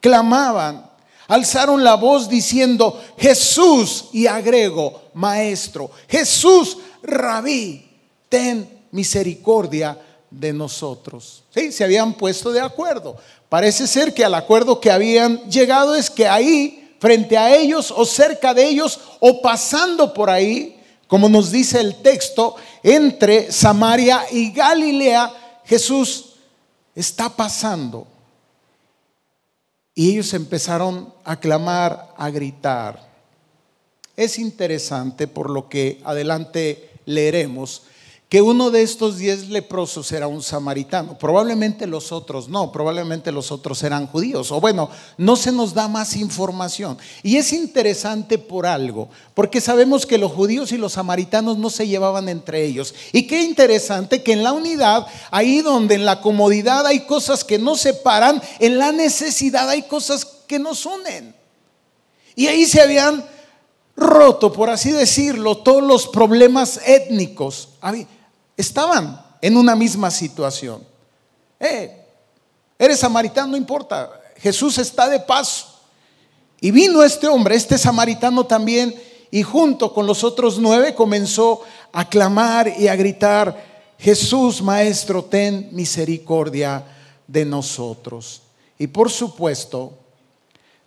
clamaban, 0.00 0.90
alzaron 1.28 1.82
la 1.82 1.94
voz 1.94 2.28
diciendo, 2.28 3.02
Jesús, 3.18 4.06
y 4.12 4.26
agrego, 4.26 5.02
maestro, 5.14 5.90
Jesús, 6.08 6.78
rabí, 7.02 7.88
ten 8.28 8.68
misericordia 8.90 9.98
de 10.30 10.52
nosotros. 10.52 11.44
Sí, 11.54 11.72
se 11.72 11.84
habían 11.84 12.14
puesto 12.14 12.52
de 12.52 12.60
acuerdo. 12.60 13.16
Parece 13.48 13.86
ser 13.86 14.12
que 14.12 14.24
al 14.24 14.34
acuerdo 14.34 14.80
que 14.80 14.90
habían 14.90 15.48
llegado 15.48 15.94
es 15.94 16.10
que 16.10 16.26
ahí, 16.26 16.94
frente 16.98 17.36
a 17.36 17.54
ellos 17.54 17.92
o 17.94 18.04
cerca 18.04 18.52
de 18.54 18.66
ellos 18.66 18.98
o 19.20 19.40
pasando 19.40 20.12
por 20.12 20.30
ahí, 20.30 20.75
como 21.06 21.28
nos 21.28 21.50
dice 21.50 21.80
el 21.80 21.96
texto, 22.02 22.56
entre 22.82 23.52
Samaria 23.52 24.24
y 24.30 24.52
Galilea, 24.52 25.60
Jesús 25.64 26.34
está 26.94 27.28
pasando. 27.28 28.06
Y 29.94 30.12
ellos 30.12 30.34
empezaron 30.34 31.12
a 31.24 31.36
clamar, 31.38 32.12
a 32.16 32.30
gritar. 32.30 33.08
Es 34.16 34.38
interesante 34.38 35.26
por 35.26 35.50
lo 35.50 35.68
que 35.68 36.00
adelante 36.04 36.90
leeremos 37.04 37.82
que 38.28 38.42
uno 38.42 38.72
de 38.72 38.82
estos 38.82 39.18
diez 39.18 39.48
leprosos 39.50 40.10
era 40.10 40.26
un 40.26 40.42
samaritano. 40.42 41.16
Probablemente 41.16 41.86
los 41.86 42.10
otros 42.10 42.48
no, 42.48 42.72
probablemente 42.72 43.30
los 43.30 43.52
otros 43.52 43.84
eran 43.84 44.08
judíos. 44.08 44.50
O 44.50 44.60
bueno, 44.60 44.90
no 45.16 45.36
se 45.36 45.52
nos 45.52 45.74
da 45.74 45.86
más 45.86 46.16
información. 46.16 46.98
Y 47.22 47.36
es 47.36 47.52
interesante 47.52 48.36
por 48.38 48.66
algo, 48.66 49.08
porque 49.32 49.60
sabemos 49.60 50.06
que 50.06 50.18
los 50.18 50.32
judíos 50.32 50.72
y 50.72 50.76
los 50.76 50.94
samaritanos 50.94 51.56
no 51.58 51.70
se 51.70 51.86
llevaban 51.86 52.28
entre 52.28 52.64
ellos. 52.64 52.96
Y 53.12 53.28
qué 53.28 53.42
interesante 53.42 54.24
que 54.24 54.32
en 54.32 54.42
la 54.42 54.52
unidad, 54.52 55.06
ahí 55.30 55.60
donde 55.60 55.94
en 55.94 56.04
la 56.04 56.20
comodidad 56.20 56.84
hay 56.84 57.06
cosas 57.06 57.44
que 57.44 57.58
nos 57.58 57.80
separan, 57.80 58.42
en 58.58 58.78
la 58.78 58.90
necesidad 58.90 59.68
hay 59.68 59.82
cosas 59.82 60.24
que 60.48 60.58
nos 60.58 60.84
unen. 60.84 61.32
Y 62.34 62.48
ahí 62.48 62.66
se 62.66 62.82
habían 62.82 63.24
roto, 63.96 64.52
por 64.52 64.68
así 64.68 64.90
decirlo, 64.90 65.58
todos 65.58 65.82
los 65.82 66.08
problemas 66.08 66.80
étnicos 66.84 67.70
estaban 68.56 69.24
en 69.40 69.56
una 69.56 69.76
misma 69.76 70.10
situación. 70.10 70.82
Eh, 71.60 72.04
eres 72.78 72.98
samaritano, 72.98 73.48
no 73.48 73.56
importa. 73.56 74.10
Jesús 74.36 74.78
está 74.78 75.08
de 75.08 75.20
paso. 75.20 75.80
Y 76.60 76.70
vino 76.70 77.02
este 77.02 77.28
hombre, 77.28 77.54
este 77.54 77.76
samaritano 77.78 78.46
también, 78.46 78.94
y 79.30 79.42
junto 79.42 79.92
con 79.92 80.06
los 80.06 80.24
otros 80.24 80.58
nueve 80.58 80.94
comenzó 80.94 81.62
a 81.92 82.08
clamar 82.08 82.72
y 82.78 82.88
a 82.88 82.96
gritar, 82.96 83.76
Jesús, 83.98 84.62
Maestro, 84.62 85.24
ten 85.24 85.68
misericordia 85.72 86.84
de 87.26 87.44
nosotros. 87.44 88.42
Y 88.78 88.86
por 88.86 89.10
supuesto, 89.10 89.98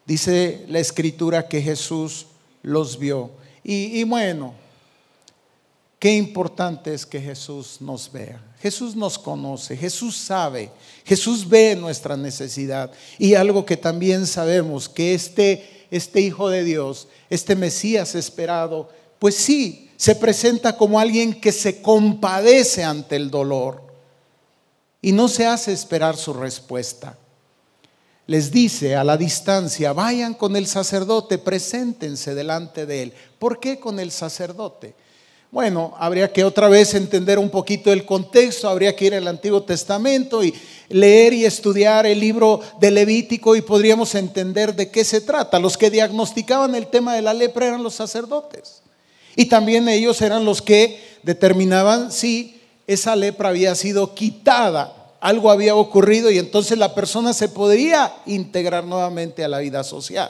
dice 0.05 0.65
la 0.69 0.79
escritura 0.79 1.47
que 1.47 1.61
Jesús 1.61 2.27
los 2.61 2.97
vio. 2.97 3.31
Y, 3.63 3.99
y 3.99 4.03
bueno, 4.03 4.53
Qué 5.99 6.15
importante 6.15 6.93
es 6.93 7.05
que 7.05 7.19
Jesús 7.19 7.81
nos 7.81 8.09
vea. 8.09 8.41
Jesús 8.61 8.95
nos 8.95 9.19
conoce, 9.19 9.77
Jesús 9.77 10.17
sabe, 10.17 10.69
Jesús 11.05 11.47
ve 11.47 11.75
nuestra 11.75 12.17
necesidad. 12.17 12.91
Y 13.17 13.35
algo 13.35 13.65
que 13.65 13.77
también 13.77 14.25
sabemos, 14.25 14.89
que 14.89 15.13
este, 15.13 15.85
este 15.91 16.21
Hijo 16.21 16.49
de 16.49 16.63
Dios, 16.63 17.07
este 17.29 17.55
Mesías 17.55 18.15
esperado, 18.15 18.89
pues 19.17 19.35
sí, 19.35 19.89
se 19.97 20.15
presenta 20.15 20.77
como 20.77 20.99
alguien 20.99 21.39
que 21.39 21.51
se 21.51 21.81
compadece 21.81 22.83
ante 22.83 23.17
el 23.17 23.29
dolor 23.29 23.83
y 25.01 25.11
no 25.11 25.27
se 25.27 25.45
hace 25.45 25.73
esperar 25.73 26.15
su 26.15 26.33
respuesta. 26.33 27.17
Les 28.27 28.51
dice 28.51 28.95
a 28.95 29.03
la 29.03 29.17
distancia, 29.17 29.91
vayan 29.91 30.33
con 30.33 30.55
el 30.55 30.67
sacerdote, 30.67 31.37
preséntense 31.37 32.35
delante 32.35 32.85
de 32.85 33.03
él. 33.03 33.13
¿Por 33.39 33.59
qué 33.59 33.79
con 33.79 33.99
el 33.99 34.11
sacerdote? 34.11 34.95
Bueno, 35.51 35.95
habría 35.97 36.31
que 36.31 36.43
otra 36.43 36.69
vez 36.69 36.93
entender 36.93 37.39
un 37.39 37.49
poquito 37.49 37.91
el 37.91 38.05
contexto, 38.05 38.69
habría 38.69 38.95
que 38.95 39.05
ir 39.05 39.15
al 39.15 39.27
Antiguo 39.27 39.63
Testamento 39.63 40.43
y 40.43 40.53
leer 40.89 41.33
y 41.33 41.43
estudiar 41.43 42.05
el 42.05 42.19
libro 42.19 42.61
de 42.79 42.91
Levítico 42.91 43.55
y 43.55 43.61
podríamos 43.61 44.13
entender 44.13 44.75
de 44.75 44.91
qué 44.91 45.03
se 45.03 45.21
trata. 45.21 45.57
Los 45.57 45.75
que 45.75 45.89
diagnosticaban 45.89 46.75
el 46.75 46.85
tema 46.85 47.15
de 47.15 47.23
la 47.23 47.33
lepra 47.33 47.65
eran 47.65 47.81
los 47.81 47.95
sacerdotes 47.95 48.83
y 49.35 49.47
también 49.47 49.89
ellos 49.89 50.21
eran 50.21 50.45
los 50.45 50.61
que 50.61 51.01
determinaban 51.23 52.11
si 52.11 52.61
esa 52.85 53.15
lepra 53.15 53.49
había 53.49 53.73
sido 53.73 54.13
quitada, 54.13 55.15
algo 55.19 55.49
había 55.49 55.73
ocurrido 55.75 56.29
y 56.29 56.37
entonces 56.37 56.77
la 56.77 56.93
persona 56.93 57.33
se 57.33 57.49
podría 57.49 58.13
integrar 58.27 58.83
nuevamente 58.83 59.43
a 59.43 59.47
la 59.47 59.57
vida 59.59 59.83
social. 59.83 60.29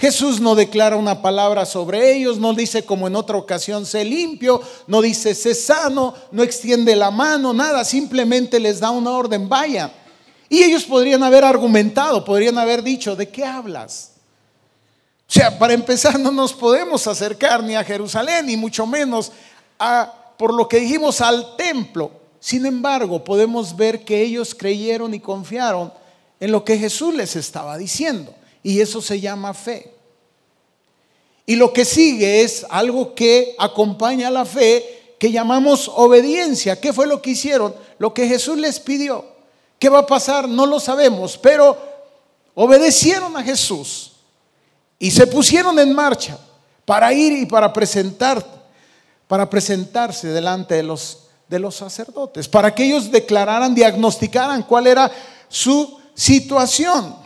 Jesús 0.00 0.40
no 0.40 0.54
declara 0.54 0.96
una 0.96 1.20
palabra 1.20 1.66
sobre 1.66 2.10
ellos, 2.16 2.38
no 2.38 2.54
dice 2.54 2.86
como 2.86 3.06
en 3.06 3.16
otra 3.16 3.36
ocasión, 3.36 3.84
sé 3.84 4.02
limpio, 4.02 4.62
no 4.86 5.02
dice 5.02 5.34
sé 5.34 5.54
sano, 5.54 6.14
no 6.32 6.42
extiende 6.42 6.96
la 6.96 7.10
mano, 7.10 7.52
nada, 7.52 7.84
simplemente 7.84 8.58
les 8.58 8.80
da 8.80 8.90
una 8.90 9.10
orden, 9.10 9.46
vaya. 9.46 9.92
Y 10.48 10.62
ellos 10.62 10.84
podrían 10.84 11.22
haber 11.22 11.44
argumentado, 11.44 12.24
podrían 12.24 12.56
haber 12.56 12.82
dicho, 12.82 13.14
¿de 13.14 13.28
qué 13.28 13.44
hablas? 13.44 14.12
O 15.28 15.32
sea, 15.32 15.58
para 15.58 15.74
empezar, 15.74 16.18
no 16.18 16.32
nos 16.32 16.54
podemos 16.54 17.06
acercar 17.06 17.62
ni 17.62 17.76
a 17.76 17.84
Jerusalén, 17.84 18.46
ni 18.46 18.56
mucho 18.56 18.86
menos 18.86 19.30
a, 19.78 20.14
por 20.38 20.54
lo 20.54 20.66
que 20.66 20.80
dijimos, 20.80 21.20
al 21.20 21.56
templo. 21.56 22.10
Sin 22.40 22.64
embargo, 22.64 23.22
podemos 23.22 23.76
ver 23.76 24.02
que 24.02 24.22
ellos 24.22 24.54
creyeron 24.54 25.12
y 25.12 25.20
confiaron 25.20 25.92
en 26.40 26.52
lo 26.52 26.64
que 26.64 26.78
Jesús 26.78 27.14
les 27.14 27.36
estaba 27.36 27.76
diciendo. 27.76 28.34
Y 28.62 28.80
eso 28.80 29.00
se 29.00 29.20
llama 29.20 29.54
fe. 29.54 29.94
Y 31.46 31.56
lo 31.56 31.72
que 31.72 31.84
sigue 31.84 32.42
es 32.42 32.64
algo 32.70 33.14
que 33.14 33.56
acompaña 33.58 34.28
a 34.28 34.30
la 34.30 34.44
fe, 34.44 35.14
que 35.18 35.32
llamamos 35.32 35.90
obediencia. 35.92 36.80
¿Qué 36.80 36.92
fue 36.92 37.06
lo 37.06 37.20
que 37.20 37.30
hicieron? 37.30 37.74
Lo 37.98 38.14
que 38.14 38.28
Jesús 38.28 38.56
les 38.58 38.78
pidió. 38.78 39.24
¿Qué 39.78 39.88
va 39.88 40.00
a 40.00 40.06
pasar? 40.06 40.48
No 40.48 40.66
lo 40.66 40.78
sabemos, 40.78 41.38
pero 41.38 41.76
obedecieron 42.54 43.36
a 43.36 43.42
Jesús 43.42 44.12
y 44.98 45.10
se 45.10 45.26
pusieron 45.26 45.78
en 45.78 45.94
marcha 45.94 46.38
para 46.84 47.12
ir 47.12 47.32
y 47.32 47.46
para 47.46 47.72
presentar, 47.72 48.44
para 49.26 49.48
presentarse 49.48 50.28
delante 50.28 50.74
de 50.74 50.82
los, 50.82 51.28
de 51.48 51.58
los 51.58 51.74
sacerdotes, 51.74 52.46
para 52.46 52.74
que 52.74 52.84
ellos 52.84 53.10
declararan, 53.10 53.74
diagnosticaran 53.74 54.62
cuál 54.62 54.86
era 54.86 55.10
su 55.48 55.98
situación 56.14 57.16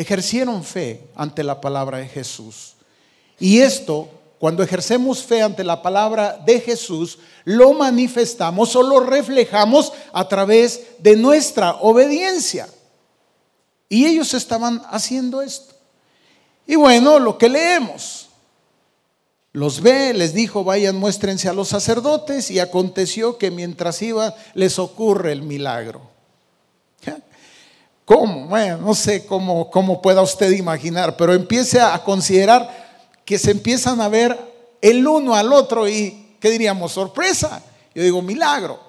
ejercieron 0.00 0.64
fe 0.64 1.08
ante 1.14 1.44
la 1.44 1.60
palabra 1.60 1.98
de 1.98 2.08
Jesús. 2.08 2.74
Y 3.38 3.60
esto, 3.60 4.08
cuando 4.38 4.62
ejercemos 4.62 5.22
fe 5.22 5.42
ante 5.42 5.64
la 5.64 5.82
palabra 5.82 6.40
de 6.44 6.60
Jesús, 6.60 7.18
lo 7.44 7.72
manifestamos 7.72 8.74
o 8.76 8.82
lo 8.82 9.00
reflejamos 9.00 9.92
a 10.12 10.26
través 10.28 10.82
de 10.98 11.16
nuestra 11.16 11.76
obediencia. 11.80 12.68
Y 13.88 14.06
ellos 14.06 14.34
estaban 14.34 14.82
haciendo 14.90 15.42
esto. 15.42 15.74
Y 16.66 16.76
bueno, 16.76 17.18
lo 17.18 17.36
que 17.36 17.48
leemos. 17.48 18.28
Los 19.52 19.80
ve, 19.80 20.14
les 20.14 20.32
dijo, 20.32 20.62
vayan, 20.62 20.96
muéstrense 20.96 21.48
a 21.48 21.52
los 21.52 21.68
sacerdotes 21.68 22.52
y 22.52 22.60
aconteció 22.60 23.36
que 23.36 23.50
mientras 23.50 24.00
iban 24.00 24.32
les 24.54 24.78
ocurre 24.78 25.32
el 25.32 25.42
milagro. 25.42 26.08
¿Cómo? 28.10 28.48
Bueno, 28.48 28.78
no 28.78 28.92
sé 28.92 29.24
cómo, 29.24 29.70
cómo 29.70 30.02
pueda 30.02 30.20
usted 30.20 30.50
imaginar, 30.50 31.16
pero 31.16 31.32
empiece 31.32 31.80
a 31.80 31.96
considerar 32.02 33.14
que 33.24 33.38
se 33.38 33.52
empiezan 33.52 34.00
a 34.00 34.08
ver 34.08 34.36
el 34.80 35.06
uno 35.06 35.36
al 35.36 35.52
otro 35.52 35.88
y, 35.88 36.34
¿qué 36.40 36.50
diríamos? 36.50 36.90
Sorpresa. 36.90 37.62
Yo 37.94 38.02
digo, 38.02 38.20
milagro. 38.20 38.80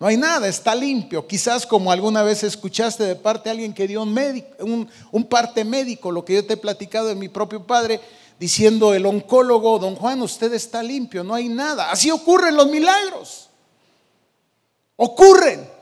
No 0.00 0.08
hay 0.08 0.16
nada, 0.16 0.48
está 0.48 0.74
limpio. 0.74 1.24
Quizás 1.28 1.64
como 1.64 1.92
alguna 1.92 2.24
vez 2.24 2.42
escuchaste 2.42 3.04
de 3.04 3.14
parte 3.14 3.44
de 3.44 3.50
alguien 3.50 3.72
que 3.72 3.86
dio 3.86 4.02
un, 4.02 5.26
parte 5.30 5.64
médico, 5.64 6.10
lo 6.10 6.24
que 6.24 6.34
yo 6.34 6.44
te 6.44 6.54
he 6.54 6.56
platicado 6.56 7.06
de 7.06 7.14
mi 7.14 7.28
propio 7.28 7.64
padre, 7.64 8.00
diciendo 8.40 8.92
el 8.92 9.06
oncólogo, 9.06 9.78
don 9.78 9.94
Juan, 9.94 10.20
usted 10.20 10.52
está 10.52 10.82
limpio, 10.82 11.22
no 11.22 11.32
hay 11.32 11.48
nada. 11.48 11.92
Así 11.92 12.10
ocurren 12.10 12.56
los 12.56 12.66
milagros. 12.66 13.50
Ocurren. 14.96 15.75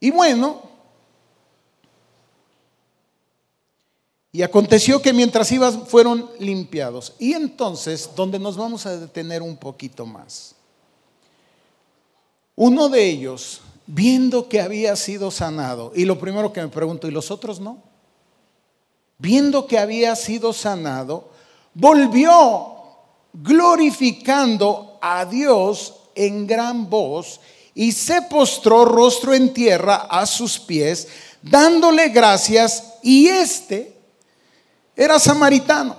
Y 0.00 0.10
bueno, 0.10 0.62
y 4.30 4.42
aconteció 4.42 5.02
que 5.02 5.12
mientras 5.12 5.50
iban 5.50 5.86
fueron 5.86 6.30
limpiados. 6.38 7.14
Y 7.18 7.32
entonces, 7.32 8.10
donde 8.14 8.38
nos 8.38 8.56
vamos 8.56 8.86
a 8.86 8.96
detener 8.96 9.42
un 9.42 9.56
poquito 9.56 10.06
más. 10.06 10.54
Uno 12.54 12.88
de 12.88 13.08
ellos, 13.08 13.62
viendo 13.86 14.48
que 14.48 14.60
había 14.60 14.94
sido 14.96 15.30
sanado, 15.30 15.92
y 15.94 16.04
lo 16.04 16.18
primero 16.18 16.52
que 16.52 16.60
me 16.60 16.68
pregunto, 16.68 17.08
¿y 17.08 17.10
los 17.10 17.30
otros 17.30 17.58
no? 17.58 17.82
Viendo 19.18 19.66
que 19.66 19.78
había 19.78 20.14
sido 20.14 20.52
sanado, 20.52 21.30
volvió 21.74 22.74
glorificando 23.32 24.98
a 25.00 25.24
Dios 25.24 25.94
en 26.14 26.46
gran 26.46 26.88
voz 26.88 27.40
y 27.78 27.92
se 27.92 28.22
postró 28.22 28.84
rostro 28.84 29.32
en 29.32 29.54
tierra 29.54 30.08
a 30.10 30.26
sus 30.26 30.58
pies, 30.58 31.06
dándole 31.40 32.08
gracias, 32.08 32.94
y 33.04 33.28
este 33.28 33.96
era 34.96 35.20
samaritano. 35.20 35.96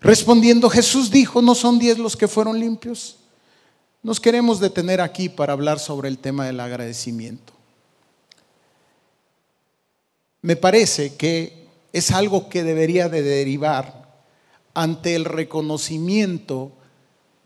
Respondiendo 0.00 0.70
Jesús 0.70 1.10
dijo, 1.10 1.42
¿no 1.42 1.54
son 1.54 1.78
diez 1.78 1.98
los 1.98 2.16
que 2.16 2.28
fueron 2.28 2.58
limpios? 2.58 3.18
Nos 4.02 4.18
queremos 4.18 4.58
detener 4.58 5.02
aquí 5.02 5.28
para 5.28 5.52
hablar 5.52 5.78
sobre 5.78 6.08
el 6.08 6.16
tema 6.16 6.46
del 6.46 6.60
agradecimiento. 6.60 7.52
Me 10.40 10.56
parece 10.56 11.14
que 11.14 11.68
es 11.92 12.10
algo 12.10 12.48
que 12.48 12.62
debería 12.62 13.10
de 13.10 13.20
derivar 13.20 14.22
ante 14.72 15.14
el 15.14 15.26
reconocimiento 15.26 16.72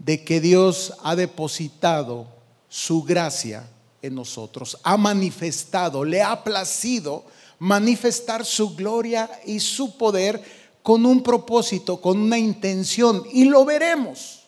de 0.05 0.23
que 0.23 0.39
Dios 0.39 0.93
ha 1.03 1.17
depositado 1.17 2.27
su 2.69 3.03
gracia 3.03 3.67
en 4.03 4.15
nosotros, 4.15 4.77
ha 4.83 4.99
manifestado, 4.99 6.05
le 6.05 6.21
ha 6.21 6.45
placido 6.45 7.25
manifestar 7.59 8.45
su 8.45 8.75
gloria 8.75 9.31
y 9.47 9.61
su 9.61 9.97
poder 9.97 10.43
con 10.83 11.07
un 11.07 11.23
propósito, 11.23 11.99
con 12.03 12.21
una 12.21 12.37
intención, 12.37 13.25
y 13.33 13.47
lo 13.47 13.65
veremos, 13.65 14.43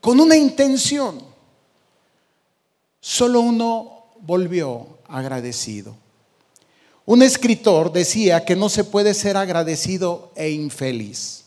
con 0.00 0.18
una 0.18 0.36
intención. 0.36 1.22
Solo 3.00 3.40
uno 3.40 4.06
volvió 4.20 4.98
agradecido. 5.06 5.94
Un 7.04 7.22
escritor 7.22 7.92
decía 7.92 8.44
que 8.44 8.56
no 8.56 8.68
se 8.68 8.82
puede 8.82 9.14
ser 9.14 9.36
agradecido 9.36 10.32
e 10.34 10.50
infeliz. 10.50 11.41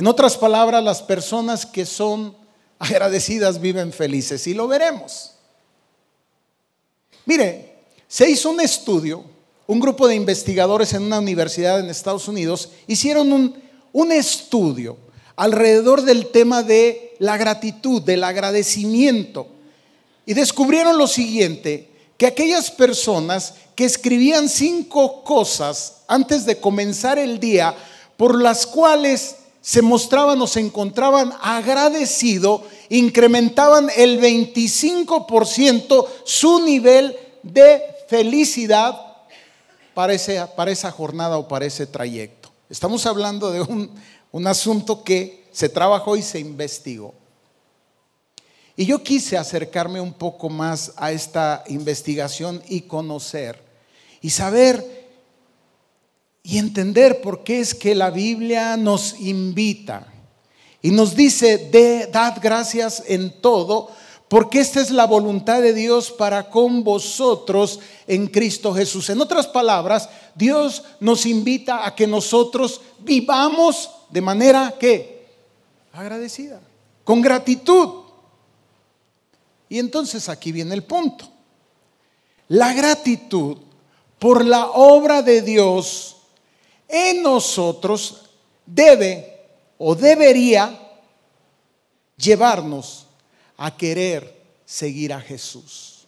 En 0.00 0.06
otras 0.06 0.38
palabras, 0.38 0.82
las 0.82 1.02
personas 1.02 1.66
que 1.66 1.84
son 1.84 2.34
agradecidas 2.78 3.60
viven 3.60 3.92
felices 3.92 4.46
y 4.46 4.54
lo 4.54 4.66
veremos. 4.66 5.32
Mire, 7.26 7.74
se 8.08 8.30
hizo 8.30 8.48
un 8.48 8.62
estudio 8.62 9.22
un 9.66 9.78
grupo 9.78 10.08
de 10.08 10.14
investigadores 10.14 10.94
en 10.94 11.02
una 11.02 11.18
universidad 11.18 11.78
en 11.80 11.90
Estados 11.90 12.28
Unidos 12.28 12.70
hicieron 12.86 13.30
un, 13.92 14.10
estudio 14.10 14.96
alrededor 15.36 16.00
del 16.00 16.28
tema 16.28 16.62
de 16.62 17.14
la 17.18 17.36
gratitud, 17.36 18.00
del 18.00 18.24
agradecimiento. 18.24 19.48
Y 20.24 20.32
descubrieron 20.32 20.96
lo 20.96 21.06
siguiente, 21.06 21.90
que 22.16 22.26
aquellas 22.26 22.70
personas 22.70 23.54
que 23.76 23.84
escribían 23.84 24.48
cinco 24.48 25.22
cosas 25.22 25.98
antes 26.08 26.46
de 26.46 26.58
comenzar 26.58 27.18
el 27.18 27.38
día 27.38 27.74
por 28.16 28.40
las 28.40 28.66
cuales 28.66 29.36
se 29.60 29.82
mostraban 29.82 30.40
o 30.40 30.46
se 30.46 30.60
encontraban 30.60 31.32
agradecido, 31.40 32.64
incrementaban 32.88 33.88
el 33.96 34.20
25% 34.20 36.06
su 36.24 36.64
nivel 36.64 37.16
de 37.42 37.82
felicidad 38.08 38.98
para, 39.94 40.12
esa 40.14 40.90
jornada 40.90 41.38
o 41.38 41.46
para 41.46 41.66
ese 41.66 41.86
trayecto. 41.86 42.50
Estamos 42.68 43.04
hablando 43.06 43.50
de 43.50 43.60
un 44.32 44.46
asunto 44.46 45.04
que 45.04 45.44
se 45.52 45.68
trabajó 45.68 46.16
y 46.16 46.22
se 46.22 46.38
investigó. 46.38 47.14
Y 48.76 48.86
yo 48.86 49.02
quise 49.02 49.36
acercarme 49.36 50.00
un 50.00 50.14
poco 50.14 50.48
más 50.48 50.92
a 50.96 51.12
esta 51.12 51.64
investigación 51.68 52.62
y 52.66 52.82
conocer 52.82 53.62
y 54.22 54.30
saber 54.30 54.99
y 56.42 56.58
entender 56.58 57.20
por 57.20 57.44
qué 57.44 57.60
es 57.60 57.74
que 57.74 57.94
la 57.94 58.10
Biblia 58.10 58.76
nos 58.76 59.20
invita 59.20 60.06
y 60.82 60.90
nos 60.90 61.14
dice, 61.14 61.58
de, 61.70 62.06
dad 62.06 62.38
gracias 62.40 63.02
en 63.06 63.40
todo, 63.40 63.90
porque 64.28 64.60
esta 64.60 64.80
es 64.80 64.90
la 64.90 65.06
voluntad 65.06 65.60
de 65.60 65.74
Dios 65.74 66.10
para 66.10 66.48
con 66.48 66.84
vosotros 66.84 67.80
en 68.06 68.28
Cristo 68.28 68.72
Jesús. 68.72 69.10
En 69.10 69.20
otras 69.20 69.46
palabras, 69.46 70.08
Dios 70.34 70.84
nos 71.00 71.26
invita 71.26 71.84
a 71.84 71.94
que 71.94 72.06
nosotros 72.06 72.80
vivamos 73.00 73.90
de 74.08 74.20
manera 74.20 74.74
que 74.78 75.26
agradecida, 75.92 76.60
con 77.04 77.20
gratitud. 77.20 78.04
Y 79.68 79.78
entonces 79.78 80.28
aquí 80.28 80.52
viene 80.52 80.74
el 80.74 80.84
punto. 80.84 81.28
La 82.48 82.72
gratitud 82.72 83.58
por 84.18 84.44
la 84.44 84.70
obra 84.70 85.22
de 85.22 85.42
Dios 85.42 86.16
en 86.90 87.22
nosotros 87.22 88.30
debe 88.66 89.40
o 89.78 89.94
debería 89.94 90.78
llevarnos 92.16 93.06
a 93.56 93.76
querer 93.76 94.42
seguir 94.64 95.12
a 95.12 95.20
Jesús. 95.20 96.06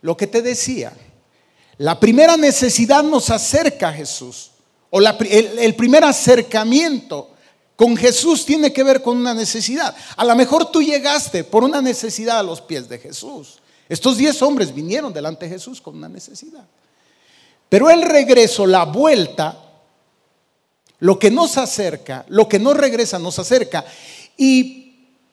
Lo 0.00 0.16
que 0.16 0.26
te 0.26 0.42
decía, 0.42 0.92
la 1.78 1.98
primera 2.00 2.36
necesidad 2.36 3.02
nos 3.02 3.30
acerca 3.30 3.88
a 3.88 3.92
Jesús, 3.92 4.50
o 4.90 5.00
el, 5.00 5.58
el 5.58 5.74
primer 5.74 6.04
acercamiento 6.04 7.30
con 7.76 7.96
Jesús 7.96 8.46
tiene 8.46 8.72
que 8.72 8.82
ver 8.82 9.02
con 9.02 9.18
una 9.18 9.34
necesidad. 9.34 9.94
A 10.16 10.24
lo 10.24 10.34
mejor 10.34 10.70
tú 10.70 10.82
llegaste 10.82 11.44
por 11.44 11.62
una 11.62 11.82
necesidad 11.82 12.38
a 12.38 12.42
los 12.42 12.62
pies 12.62 12.88
de 12.88 12.98
Jesús. 12.98 13.58
Estos 13.88 14.16
diez 14.16 14.40
hombres 14.42 14.74
vinieron 14.74 15.12
delante 15.12 15.46
de 15.46 15.52
Jesús 15.52 15.80
con 15.80 15.96
una 15.96 16.08
necesidad. 16.08 16.66
Pero 17.68 17.90
el 17.90 18.02
regreso, 18.02 18.66
la 18.66 18.84
vuelta, 18.84 19.58
lo 21.00 21.18
que 21.18 21.30
nos 21.30 21.58
acerca, 21.58 22.24
lo 22.28 22.48
que 22.48 22.58
nos 22.58 22.76
regresa, 22.76 23.18
nos 23.18 23.38
acerca. 23.38 23.84
Y 24.36 24.86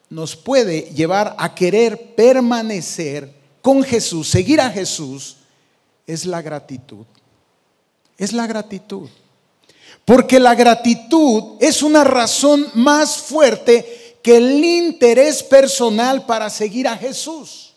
nos 0.09 0.35
puede 0.35 0.91
llevar 0.93 1.35
a 1.37 1.55
querer 1.55 2.15
permanecer 2.15 3.33
con 3.61 3.83
Jesús, 3.83 4.29
seguir 4.29 4.61
a 4.61 4.69
Jesús, 4.69 5.37
es 6.05 6.25
la 6.25 6.41
gratitud. 6.41 7.05
Es 8.17 8.33
la 8.33 8.45
gratitud. 8.45 9.09
Porque 10.05 10.39
la 10.39 10.53
gratitud 10.53 11.57
es 11.59 11.81
una 11.81 12.03
razón 12.03 12.67
más 12.73 13.17
fuerte 13.17 14.17
que 14.21 14.37
el 14.37 14.63
interés 14.63 15.43
personal 15.43 16.25
para 16.25 16.49
seguir 16.49 16.87
a 16.87 16.97
Jesús. 16.97 17.73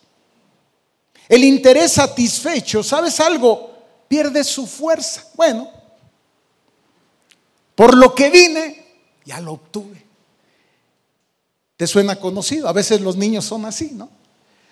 El 1.29 1.45
interés 1.45 1.92
satisfecho, 1.92 2.83
¿sabes 2.83 3.19
algo? 3.21 3.76
Pierde 4.09 4.45
su 4.45 4.66
fuerza. 4.66 5.25
Bueno, 5.35 5.71
por 7.75 7.97
lo 7.97 8.14
que 8.14 8.31
vine, 8.31 8.85
ya 9.25 9.40
lo 9.40 9.53
obtuve. 9.53 10.05
¿Te 11.77 11.87
suena 11.87 12.16
conocido? 12.16 12.69
A 12.69 12.73
veces 12.73 13.01
los 13.01 13.16
niños 13.16 13.45
son 13.45 13.66
así, 13.66 13.90
¿no? 13.92 14.09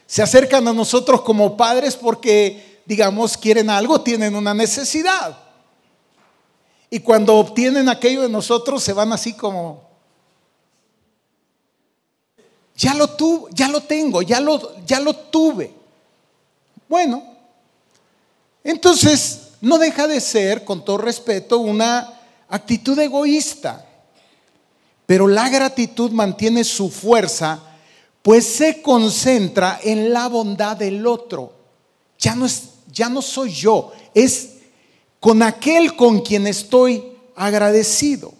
Se 0.07 0.23
acercan 0.23 0.67
a 0.69 0.73
nosotros 0.73 1.23
como 1.23 1.57
padres 1.57 1.97
porque, 1.97 2.81
digamos, 2.87 3.37
quieren 3.37 3.69
algo, 3.69 4.01
tienen 4.01 4.35
una 4.35 4.55
necesidad. 4.55 5.39
Y 6.89 7.01
cuando 7.01 7.37
obtienen 7.37 7.89
aquello 7.89 8.23
de 8.23 8.29
nosotros 8.29 8.83
se 8.83 8.93
van 8.93 9.13
así 9.13 9.35
como, 9.35 9.83
ya 12.77 12.95
lo 12.95 13.09
tuve, 13.09 13.51
ya 13.53 13.69
lo 13.69 13.83
tengo, 13.83 14.23
ya 14.23 14.41
lo, 14.41 14.77
ya 14.85 15.01
lo 15.01 15.15
tuve. 15.15 15.75
Bueno, 16.89 17.34
entonces 18.65 19.41
no 19.61 19.79
deja 19.79 20.07
de 20.07 20.21
ser, 20.21 20.65
con 20.65 20.85
todo 20.85 20.99
respeto, 20.99 21.59
una 21.59 22.21
actitud 22.49 22.99
egoísta. 22.99 23.87
Pero 25.07 25.29
la 25.29 25.49
gratitud 25.51 26.11
mantiene 26.11 26.65
su 26.65 26.91
fuerza, 26.91 27.61
pues 28.23 28.47
se 28.47 28.81
concentra 28.81 29.79
en 29.83 30.13
la 30.13 30.29
bondad 30.29 30.77
del 30.77 31.07
otro. 31.07 31.53
Ya 32.19 32.35
no, 32.35 32.47
es, 32.47 32.71
ya 32.91 33.11
no 33.11 33.21
soy 33.21 33.53
yo, 33.53 33.93
es 34.15 34.51
con 35.21 35.43
aquel 35.43 35.95
con 35.95 36.21
quien 36.21 36.47
estoy 36.47 37.05
agradecido. 37.37 38.33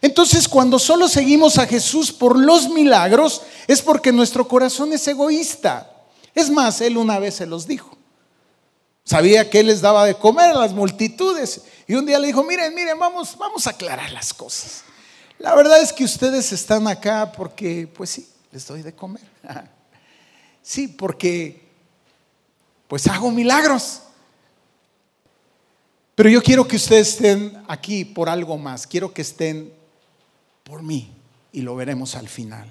Entonces, 0.00 0.48
cuando 0.48 0.80
solo 0.80 1.06
seguimos 1.06 1.58
a 1.58 1.66
Jesús 1.66 2.10
por 2.10 2.36
los 2.36 2.68
milagros, 2.68 3.42
es 3.68 3.80
porque 3.80 4.10
nuestro 4.10 4.48
corazón 4.48 4.92
es 4.92 5.06
egoísta. 5.06 5.88
Es 6.34 6.50
más, 6.50 6.80
él 6.80 6.96
una 6.96 7.20
vez 7.20 7.36
se 7.36 7.46
los 7.46 7.68
dijo. 7.68 7.91
Sabía 9.04 9.50
que 9.50 9.60
él 9.60 9.66
les 9.66 9.80
daba 9.80 10.04
de 10.04 10.14
comer 10.14 10.50
a 10.50 10.58
las 10.58 10.72
multitudes. 10.72 11.62
Y 11.86 11.94
un 11.94 12.06
día 12.06 12.18
le 12.18 12.28
dijo, 12.28 12.42
miren, 12.44 12.74
miren, 12.74 12.98
vamos, 12.98 13.36
vamos 13.36 13.66
a 13.66 13.70
aclarar 13.70 14.12
las 14.12 14.32
cosas. 14.32 14.84
La 15.38 15.54
verdad 15.54 15.80
es 15.80 15.92
que 15.92 16.04
ustedes 16.04 16.52
están 16.52 16.86
acá 16.86 17.32
porque, 17.32 17.88
pues 17.92 18.10
sí, 18.10 18.28
les 18.52 18.66
doy 18.66 18.82
de 18.82 18.94
comer. 18.94 19.22
Sí, 20.64 20.86
porque, 20.86 21.60
pues 22.86 23.08
hago 23.08 23.32
milagros. 23.32 24.02
Pero 26.14 26.30
yo 26.30 26.40
quiero 26.40 26.68
que 26.68 26.76
ustedes 26.76 27.08
estén 27.08 27.60
aquí 27.66 28.04
por 28.04 28.28
algo 28.28 28.56
más. 28.56 28.86
Quiero 28.86 29.12
que 29.12 29.22
estén 29.22 29.72
por 30.62 30.84
mí. 30.84 31.12
Y 31.50 31.62
lo 31.62 31.74
veremos 31.74 32.14
al 32.14 32.28
final. 32.28 32.70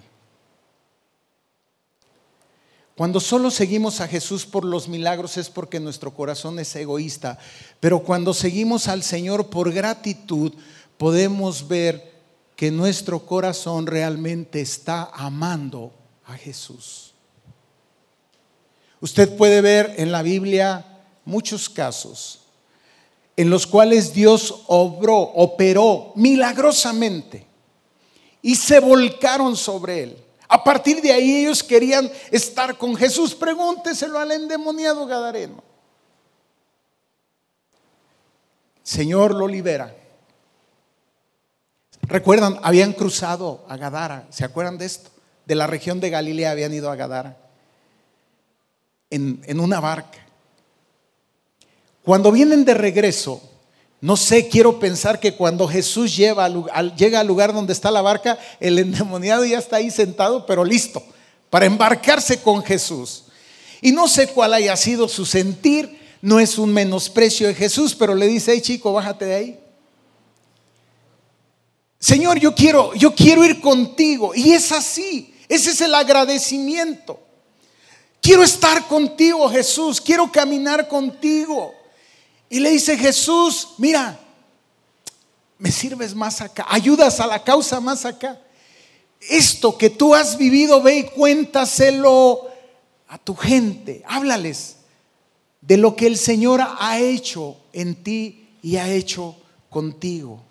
Cuando 3.02 3.20
solo 3.20 3.50
seguimos 3.50 4.00
a 4.00 4.08
Jesús 4.08 4.46
por 4.46 4.64
los 4.64 4.88
milagros 4.88 5.36
es 5.38 5.50
porque 5.50 5.80
nuestro 5.80 6.14
corazón 6.14 6.60
es 6.60 6.76
egoísta. 6.76 7.40
Pero 7.80 8.04
cuando 8.04 8.32
seguimos 8.32 8.88
al 8.88 9.02
Señor 9.02 9.50
por 9.50 9.74
gratitud, 9.74 10.54
podemos 11.00 11.68
ver 11.68 12.14
que 12.56 12.70
nuestro 12.70 13.26
corazón 13.26 13.88
realmente 13.88 14.62
está 14.62 15.10
amando 15.16 15.92
a 16.28 16.34
Jesús. 16.34 17.16
Usted 19.00 19.36
puede 19.36 19.62
ver 19.62 19.96
en 19.98 20.12
la 20.12 20.22
Biblia 20.22 20.86
muchos 21.26 21.70
casos 21.70 22.42
en 23.36 23.50
los 23.50 23.66
cuales 23.66 24.14
Dios 24.14 24.62
obró, 24.68 25.18
operó 25.18 26.14
milagrosamente 26.16 27.48
y 28.44 28.54
se 28.54 28.80
volcaron 28.80 29.58
sobre 29.58 30.04
él. 30.04 30.18
A 30.54 30.66
partir 30.66 31.02
de 31.02 31.14
ahí 31.14 31.38
ellos 31.38 31.64
querían 31.64 32.12
estar 32.30 32.78
con 32.78 32.94
Jesús. 32.98 33.34
Pregúnteselo 33.34 34.20
al 34.20 34.34
endemoniado 34.34 35.06
Gadareno. 35.06 35.64
Señor 38.84 39.34
lo 39.34 39.48
libera. 39.48 39.96
Recuerdan, 42.02 42.60
habían 42.64 42.92
cruzado 42.92 43.64
a 43.70 43.78
Gadara. 43.78 44.28
¿Se 44.30 44.44
acuerdan 44.44 44.78
de 44.78 44.88
esto? 44.88 45.10
De 45.46 45.56
la 45.56 45.68
región 45.68 46.02
de 46.02 46.10
Galilea 46.10 46.52
habían 46.52 46.74
ido 46.74 46.92
a 46.92 46.98
Gadara 46.98 47.38
en, 49.10 49.42
en 49.46 49.62
una 49.62 49.80
barca. 49.80 50.20
Cuando 52.04 52.30
vienen 52.30 52.66
de 52.66 52.74
regreso, 52.74 53.51
no 54.02 54.18
sé, 54.18 54.48
quiero 54.48 54.80
pensar 54.80 55.20
que 55.20 55.36
cuando 55.36 55.68
Jesús 55.68 56.18
llega 56.18 56.44
al 56.44 57.28
lugar 57.28 57.54
donde 57.54 57.72
está 57.72 57.92
la 57.92 58.02
barca, 58.02 58.40
el 58.60 58.80
endemoniado 58.80 59.46
ya 59.46 59.60
está 59.60 59.76
ahí 59.78 59.92
sentado, 59.92 60.48
pero 60.48 60.66
listo, 60.66 61.04
para 61.52 61.68
embarcarse 61.68 62.42
con 62.42 62.64
Jesús. 62.64 63.26
Y 63.80 63.92
no 63.92 64.08
sé 64.08 64.28
cuál 64.28 64.56
haya 64.56 64.76
sido 64.76 65.08
su 65.08 65.24
sentir, 65.24 66.00
no 66.20 66.40
es 66.40 66.58
un 66.58 66.74
menosprecio 66.74 67.48
de 67.48 67.54
Jesús, 67.54 67.94
pero 67.94 68.16
le 68.16 68.26
dice, 68.26 68.54
hey 68.54 68.62
chico, 68.62 68.92
bájate 68.92 69.26
de 69.26 69.36
ahí. 69.36 69.60
Señor, 72.00 72.40
yo 72.40 72.56
quiero, 72.56 72.96
yo 72.96 73.14
quiero 73.14 73.46
ir 73.46 73.62
contigo. 73.62 74.34
Y 74.34 74.54
es 74.54 74.72
así, 74.72 75.36
ese 75.48 75.70
es 75.70 75.82
el 75.82 75.94
agradecimiento. 75.94 77.20
Quiero 78.20 78.42
estar 78.42 78.88
contigo, 78.88 79.48
Jesús, 79.50 80.02
quiero 80.02 80.32
caminar 80.32 80.88
contigo. 80.88 81.76
Y 82.52 82.60
le 82.60 82.72
dice 82.72 82.98
Jesús, 82.98 83.70
mira, 83.78 84.20
me 85.58 85.72
sirves 85.72 86.14
más 86.14 86.42
acá, 86.42 86.66
ayudas 86.68 87.22
a 87.22 87.28
la 87.28 87.42
causa 87.42 87.80
más 87.80 88.04
acá. 88.04 88.42
Esto 89.22 89.78
que 89.78 89.90
tú 89.90 90.14
has 90.14 90.38
vivido, 90.38 90.82
ve 90.82 90.98
y 90.98 91.04
cuéntaselo 91.04 92.50
a 93.08 93.18
tu 93.18 93.38
gente, 93.38 94.04
háblales 94.06 94.76
de 95.62 95.78
lo 95.78 95.96
que 95.96 96.08
el 96.08 96.18
Señor 96.18 96.60
ha 96.62 97.00
hecho 97.00 97.56
en 97.72 98.04
ti 98.04 98.50
y 98.62 98.76
ha 98.76 98.90
hecho 98.90 99.38
contigo. 99.70 100.42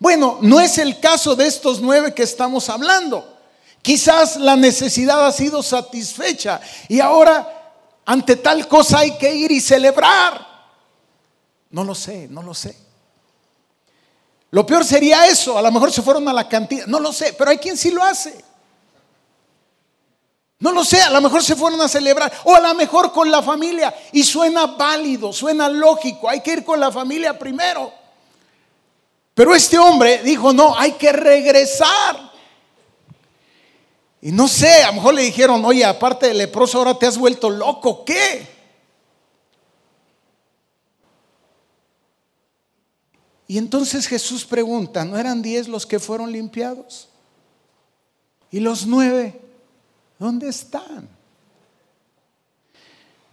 Bueno, 0.00 0.40
no 0.42 0.58
es 0.58 0.76
el 0.78 0.98
caso 0.98 1.36
de 1.36 1.46
estos 1.46 1.80
nueve 1.80 2.14
que 2.14 2.24
estamos 2.24 2.68
hablando. 2.68 3.38
Quizás 3.80 4.38
la 4.38 4.56
necesidad 4.56 5.24
ha 5.24 5.30
sido 5.30 5.62
satisfecha 5.62 6.60
y 6.88 6.98
ahora 6.98 7.76
ante 8.04 8.34
tal 8.34 8.66
cosa 8.66 8.98
hay 8.98 9.16
que 9.18 9.32
ir 9.32 9.52
y 9.52 9.60
celebrar. 9.60 10.47
No 11.70 11.84
lo 11.84 11.94
sé, 11.94 12.28
no 12.28 12.42
lo 12.42 12.54
sé. 12.54 12.76
Lo 14.50 14.64
peor 14.64 14.84
sería 14.84 15.26
eso, 15.26 15.58
a 15.58 15.62
lo 15.62 15.70
mejor 15.70 15.92
se 15.92 16.02
fueron 16.02 16.26
a 16.28 16.32
la 16.32 16.48
cantina, 16.48 16.84
no 16.86 17.00
lo 17.00 17.12
sé, 17.12 17.34
pero 17.36 17.50
hay 17.50 17.58
quien 17.58 17.76
sí 17.76 17.90
lo 17.90 18.02
hace. 18.02 18.44
No 20.60 20.72
lo 20.72 20.84
sé, 20.84 21.00
a 21.00 21.10
lo 21.10 21.20
mejor 21.20 21.44
se 21.44 21.54
fueron 21.54 21.80
a 21.80 21.88
celebrar 21.88 22.32
o 22.44 22.54
a 22.54 22.60
lo 22.60 22.74
mejor 22.74 23.12
con 23.12 23.30
la 23.30 23.42
familia 23.42 23.94
y 24.12 24.24
suena 24.24 24.66
válido, 24.66 25.32
suena 25.32 25.68
lógico, 25.68 26.28
hay 26.28 26.40
que 26.40 26.52
ir 26.52 26.64
con 26.64 26.80
la 26.80 26.90
familia 26.90 27.38
primero. 27.38 27.92
Pero 29.34 29.54
este 29.54 29.78
hombre 29.78 30.22
dijo, 30.24 30.52
no, 30.52 30.76
hay 30.76 30.92
que 30.92 31.12
regresar. 31.12 32.28
Y 34.20 34.32
no 34.32 34.48
sé, 34.48 34.82
a 34.82 34.88
lo 34.88 34.94
mejor 34.94 35.14
le 35.14 35.22
dijeron, 35.22 35.64
oye, 35.64 35.84
aparte 35.84 36.26
de 36.26 36.34
leproso, 36.34 36.78
ahora 36.78 36.98
te 36.98 37.06
has 37.06 37.16
vuelto 37.16 37.50
loco, 37.50 38.04
¿qué? 38.04 38.57
Y 43.50 43.56
entonces 43.56 44.06
Jesús 44.06 44.44
pregunta, 44.44 45.06
¿no 45.06 45.16
eran 45.16 45.40
diez 45.40 45.68
los 45.68 45.86
que 45.86 45.98
fueron 45.98 46.30
limpiados? 46.30 47.08
¿Y 48.50 48.60
los 48.60 48.86
nueve? 48.86 49.40
¿Dónde 50.18 50.50
están? 50.50 51.08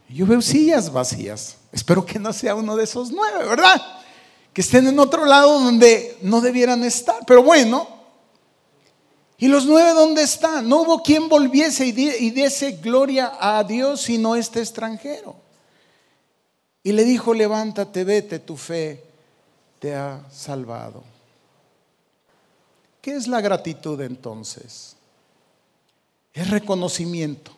Yo 0.07 0.25
veo 0.25 0.41
sillas 0.41 0.91
vacías. 0.91 1.57
Espero 1.73 2.05
que 2.05 2.17
no 2.17 2.31
sea 2.31 2.55
uno 2.55 2.77
de 2.77 2.85
esos 2.85 3.11
nueve, 3.11 3.45
¿verdad? 3.45 3.81
Que 4.53 4.61
estén 4.61 4.87
en 4.87 4.97
otro 4.99 5.25
lado 5.25 5.59
donde 5.59 6.17
no 6.21 6.39
debieran 6.39 6.85
estar. 6.85 7.25
Pero 7.27 7.43
bueno, 7.43 7.85
¿y 9.37 9.49
los 9.49 9.65
nueve 9.65 9.91
dónde 9.91 10.21
están? 10.21 10.69
No 10.69 10.83
hubo 10.83 11.03
quien 11.03 11.27
volviese 11.27 11.87
y, 11.87 11.91
diese 11.91 12.71
gloria 12.73 13.33
a 13.37 13.65
Dios 13.65 14.03
sino 14.03 14.37
este 14.37 14.61
extranjero. 14.61 15.35
Y 16.83 16.93
le 16.93 17.03
dijo, 17.03 17.33
levántate, 17.33 18.05
vete, 18.05 18.39
tu 18.39 18.55
fe 18.55 19.14
te 19.85 19.93
ha 19.93 20.19
salvado. 20.31 21.03
¿Qué 23.03 23.13
es 23.13 23.27
la 23.27 23.39
gratitud 23.39 24.01
entonces? 24.01 24.95
Es 26.33 26.49
reconocimiento. 26.49 27.51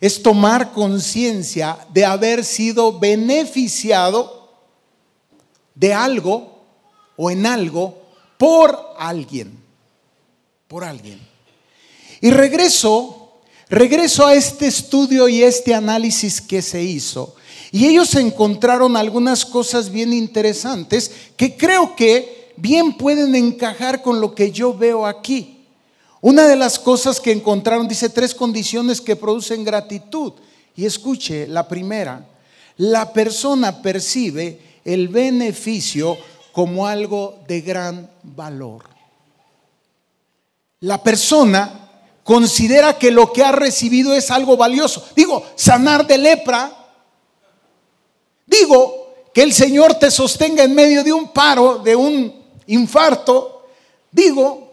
Es 0.00 0.22
tomar 0.22 0.70
conciencia 0.70 1.76
de 1.92 2.04
haber 2.04 2.44
sido 2.44 2.96
beneficiado 2.96 4.52
de 5.74 5.92
algo 5.92 6.60
o 7.16 7.28
en 7.28 7.44
algo 7.44 8.02
por 8.38 8.94
alguien. 8.96 9.60
Por 10.68 10.84
alguien. 10.84 11.18
Y 12.20 12.30
regreso, 12.30 13.27
regreso 13.68 14.26
a 14.26 14.34
este 14.34 14.66
estudio 14.66 15.28
y 15.28 15.42
este 15.42 15.74
análisis 15.74 16.40
que 16.40 16.62
se 16.62 16.82
hizo 16.82 17.34
y 17.70 17.86
ellos 17.86 18.14
encontraron 18.14 18.96
algunas 18.96 19.44
cosas 19.44 19.90
bien 19.90 20.12
interesantes 20.12 21.10
que 21.36 21.56
creo 21.56 21.94
que 21.94 22.54
bien 22.56 22.94
pueden 22.94 23.34
encajar 23.34 24.02
con 24.02 24.20
lo 24.20 24.34
que 24.34 24.50
yo 24.50 24.74
veo 24.74 25.06
aquí. 25.06 25.66
Una 26.20 26.46
de 26.46 26.56
las 26.56 26.78
cosas 26.78 27.20
que 27.20 27.30
encontraron 27.30 27.86
dice 27.86 28.08
tres 28.08 28.34
condiciones 28.34 29.00
que 29.00 29.16
producen 29.16 29.64
gratitud. 29.64 30.32
Y 30.74 30.86
escuche, 30.86 31.46
la 31.46 31.68
primera, 31.68 32.26
la 32.76 33.12
persona 33.12 33.82
percibe 33.82 34.60
el 34.84 35.08
beneficio 35.08 36.16
como 36.52 36.86
algo 36.86 37.40
de 37.46 37.60
gran 37.60 38.10
valor. 38.22 38.84
La 40.80 41.02
persona 41.02 41.87
considera 42.28 42.98
que 42.98 43.10
lo 43.10 43.32
que 43.32 43.42
ha 43.42 43.52
recibido 43.52 44.12
es 44.12 44.30
algo 44.30 44.58
valioso. 44.58 45.02
Digo, 45.16 45.46
sanar 45.56 46.06
de 46.06 46.18
lepra 46.18 46.78
Digo, 48.48 49.14
que 49.34 49.42
el 49.42 49.52
Señor 49.52 49.94
te 49.94 50.10
sostenga 50.10 50.64
en 50.64 50.74
medio 50.74 51.04
de 51.04 51.12
un 51.12 51.28
paro, 51.28 51.78
de 51.78 51.94
un 51.94 52.34
infarto. 52.66 53.66
Digo, 54.10 54.72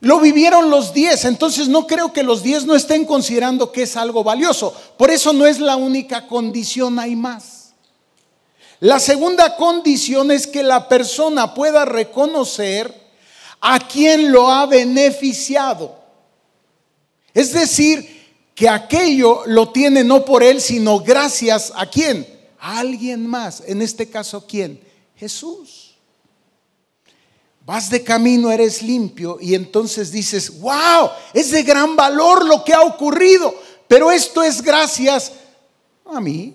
lo 0.00 0.18
vivieron 0.18 0.70
los 0.70 0.92
diez, 0.92 1.24
entonces 1.24 1.68
no 1.68 1.86
creo 1.86 2.12
que 2.12 2.24
los 2.24 2.42
diez 2.42 2.66
no 2.66 2.74
estén 2.74 3.04
considerando 3.04 3.70
que 3.70 3.82
es 3.82 3.96
algo 3.96 4.24
valioso. 4.24 4.74
Por 4.96 5.10
eso 5.10 5.32
no 5.32 5.46
es 5.46 5.60
la 5.60 5.76
única 5.76 6.26
condición, 6.26 6.98
hay 6.98 7.14
más. 7.14 7.74
La 8.80 8.98
segunda 8.98 9.56
condición 9.56 10.30
es 10.32 10.46
que 10.46 10.62
la 10.62 10.88
persona 10.88 11.54
pueda 11.54 11.84
reconocer 11.84 12.92
a 13.60 13.78
quien 13.78 14.32
lo 14.32 14.50
ha 14.50 14.66
beneficiado. 14.66 16.03
Es 17.34 17.52
decir, 17.52 18.24
que 18.54 18.68
aquello 18.68 19.42
lo 19.46 19.70
tiene 19.70 20.04
no 20.04 20.24
por 20.24 20.42
él, 20.42 20.60
sino 20.60 21.00
gracias 21.00 21.72
a 21.74 21.84
quién? 21.90 22.34
alguien 22.64 23.26
más. 23.26 23.62
En 23.66 23.82
este 23.82 24.08
caso, 24.08 24.46
¿quién? 24.46 24.80
Jesús. 25.16 25.96
Vas 27.66 27.90
de 27.90 28.02
camino, 28.02 28.50
eres 28.50 28.82
limpio 28.82 29.38
y 29.40 29.54
entonces 29.54 30.10
dices, 30.10 30.60
wow, 30.60 31.10
es 31.32 31.50
de 31.50 31.62
gran 31.62 31.94
valor 31.96 32.44
lo 32.46 32.64
que 32.64 32.74
ha 32.74 32.82
ocurrido, 32.82 33.54
pero 33.88 34.10
esto 34.10 34.42
es 34.42 34.60
gracias 34.60 35.32
a 36.04 36.20
mí. 36.20 36.54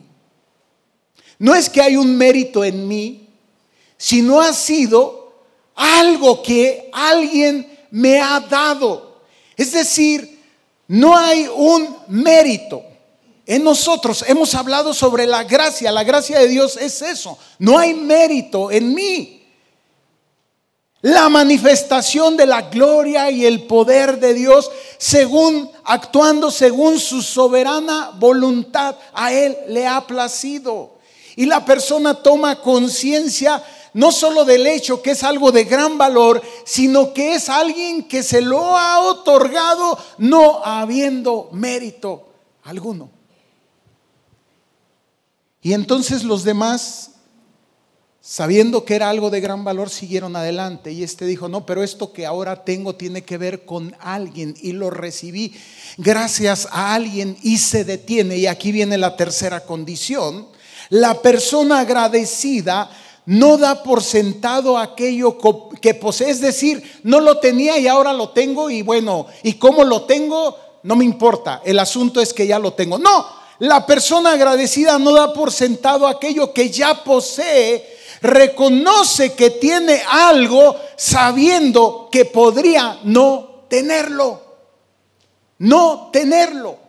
No 1.40 1.56
es 1.56 1.70
que 1.70 1.82
hay 1.82 1.96
un 1.96 2.16
mérito 2.16 2.64
en 2.64 2.88
mí, 2.88 3.28
sino 3.98 4.40
ha 4.40 4.54
sido 4.54 5.34
algo 5.76 6.44
que 6.44 6.90
alguien 6.92 7.80
me 7.92 8.20
ha 8.20 8.40
dado. 8.40 9.22
Es 9.58 9.72
decir, 9.72 10.39
no 10.90 11.16
hay 11.16 11.48
un 11.48 11.98
mérito. 12.08 12.84
En 13.46 13.64
nosotros 13.64 14.26
hemos 14.28 14.56
hablado 14.56 14.92
sobre 14.92 15.28
la 15.28 15.44
gracia. 15.44 15.92
La 15.92 16.04
gracia 16.04 16.40
de 16.40 16.48
Dios 16.48 16.78
es 16.78 17.04
eso. 17.04 17.38
No 17.60 17.78
hay 17.78 17.94
mérito 17.94 18.72
en 18.72 18.96
mí. 18.96 19.44
La 21.02 21.30
manifestación 21.30 22.36
de 22.36 22.48
la 22.48 22.64
gloria 22.64 23.30
y 23.30 23.46
el 23.46 23.68
poder 23.68 24.20
de 24.20 24.34
Dios 24.34 24.70
según 24.98 25.72
actuando 25.86 26.50
según 26.50 27.00
su 27.00 27.22
soberana 27.22 28.12
voluntad 28.16 28.96
a 29.14 29.32
él 29.32 29.56
le 29.68 29.86
ha 29.86 30.06
placido. 30.08 30.98
Y 31.36 31.46
la 31.46 31.64
persona 31.64 32.16
toma 32.16 32.60
conciencia 32.62 33.64
no 33.94 34.12
solo 34.12 34.46
del 34.46 34.68
hecho 34.68 35.02
que 35.02 35.12
es 35.12 35.24
algo 35.24 35.52
de 35.52 35.64
gran 35.64 35.98
valor, 35.98 36.42
sino 36.66 37.14
que 37.14 37.36
es 37.36 37.50
alguien 37.50 38.08
que 38.08 38.24
se 38.24 38.42
lo 38.42 38.78
ha 38.78 39.00
otorgado 39.02 39.98
no 40.18 40.64
habiendo 40.64 41.50
mérito 41.52 42.30
alguno. 42.64 43.10
Y 45.62 45.74
entonces 45.74 46.24
los 46.24 46.44
demás 46.44 47.10
sabiendo 48.30 48.86
que 48.86 48.94
era 48.94 49.10
algo 49.10 49.32
de 49.32 49.42
gran 49.42 49.64
valor, 49.64 49.90
siguieron 49.90 50.36
adelante. 50.36 50.92
Y 50.92 51.02
este 51.02 51.26
dijo, 51.26 51.50
no, 51.50 51.66
pero 51.66 51.84
esto 51.84 52.14
que 52.14 52.28
ahora 52.28 52.64
tengo 52.64 52.94
tiene 52.94 53.24
que 53.24 53.40
ver 53.40 53.66
con 53.66 53.96
alguien 54.00 54.54
y 54.62 54.74
lo 54.74 54.92
recibí 54.92 55.56
gracias 55.98 56.68
a 56.72 56.94
alguien 56.94 57.38
y 57.42 57.58
se 57.58 57.86
detiene. 57.86 58.38
Y 58.38 58.46
aquí 58.46 58.72
viene 58.72 59.00
la 59.00 59.16
tercera 59.16 59.62
condición. 59.62 60.48
La 60.90 61.24
persona 61.24 61.80
agradecida 61.80 62.92
no 63.30 63.58
da 63.58 63.84
por 63.84 64.02
sentado 64.02 64.76
aquello 64.76 65.38
que 65.80 65.94
posee, 65.94 66.32
es 66.32 66.42
decir, 66.42 67.00
no 67.04 67.20
lo 67.20 67.38
tenía 67.38 67.78
y 67.78 67.88
ahora 67.88 68.12
lo 68.12 68.30
tengo 68.30 68.72
y 68.72 68.82
bueno, 68.82 69.28
¿y 69.44 69.54
cómo 69.54 69.84
lo 69.84 70.06
tengo? 70.06 70.58
No 70.82 70.96
me 70.96 71.06
importa, 71.06 71.62
el 71.64 71.78
asunto 71.78 72.22
es 72.22 72.34
que 72.34 72.48
ya 72.48 72.58
lo 72.58 72.74
tengo. 72.74 72.98
No, 72.98 73.28
la 73.60 73.86
persona 73.86 74.32
agradecida 74.32 74.98
no 74.98 75.12
da 75.12 75.32
por 75.32 75.52
sentado 75.52 76.08
aquello 76.08 76.54
que 76.54 76.72
ya 76.72 77.04
posee, 77.04 77.88
reconoce 78.24 79.34
que 79.34 79.52
tiene 79.52 80.02
algo 80.10 80.76
sabiendo 80.98 82.10
que 82.12 82.26
podría 82.26 83.00
no 83.04 83.66
tenerlo. 83.70 84.42
No 85.60 86.10
tenerlo. 86.12 86.80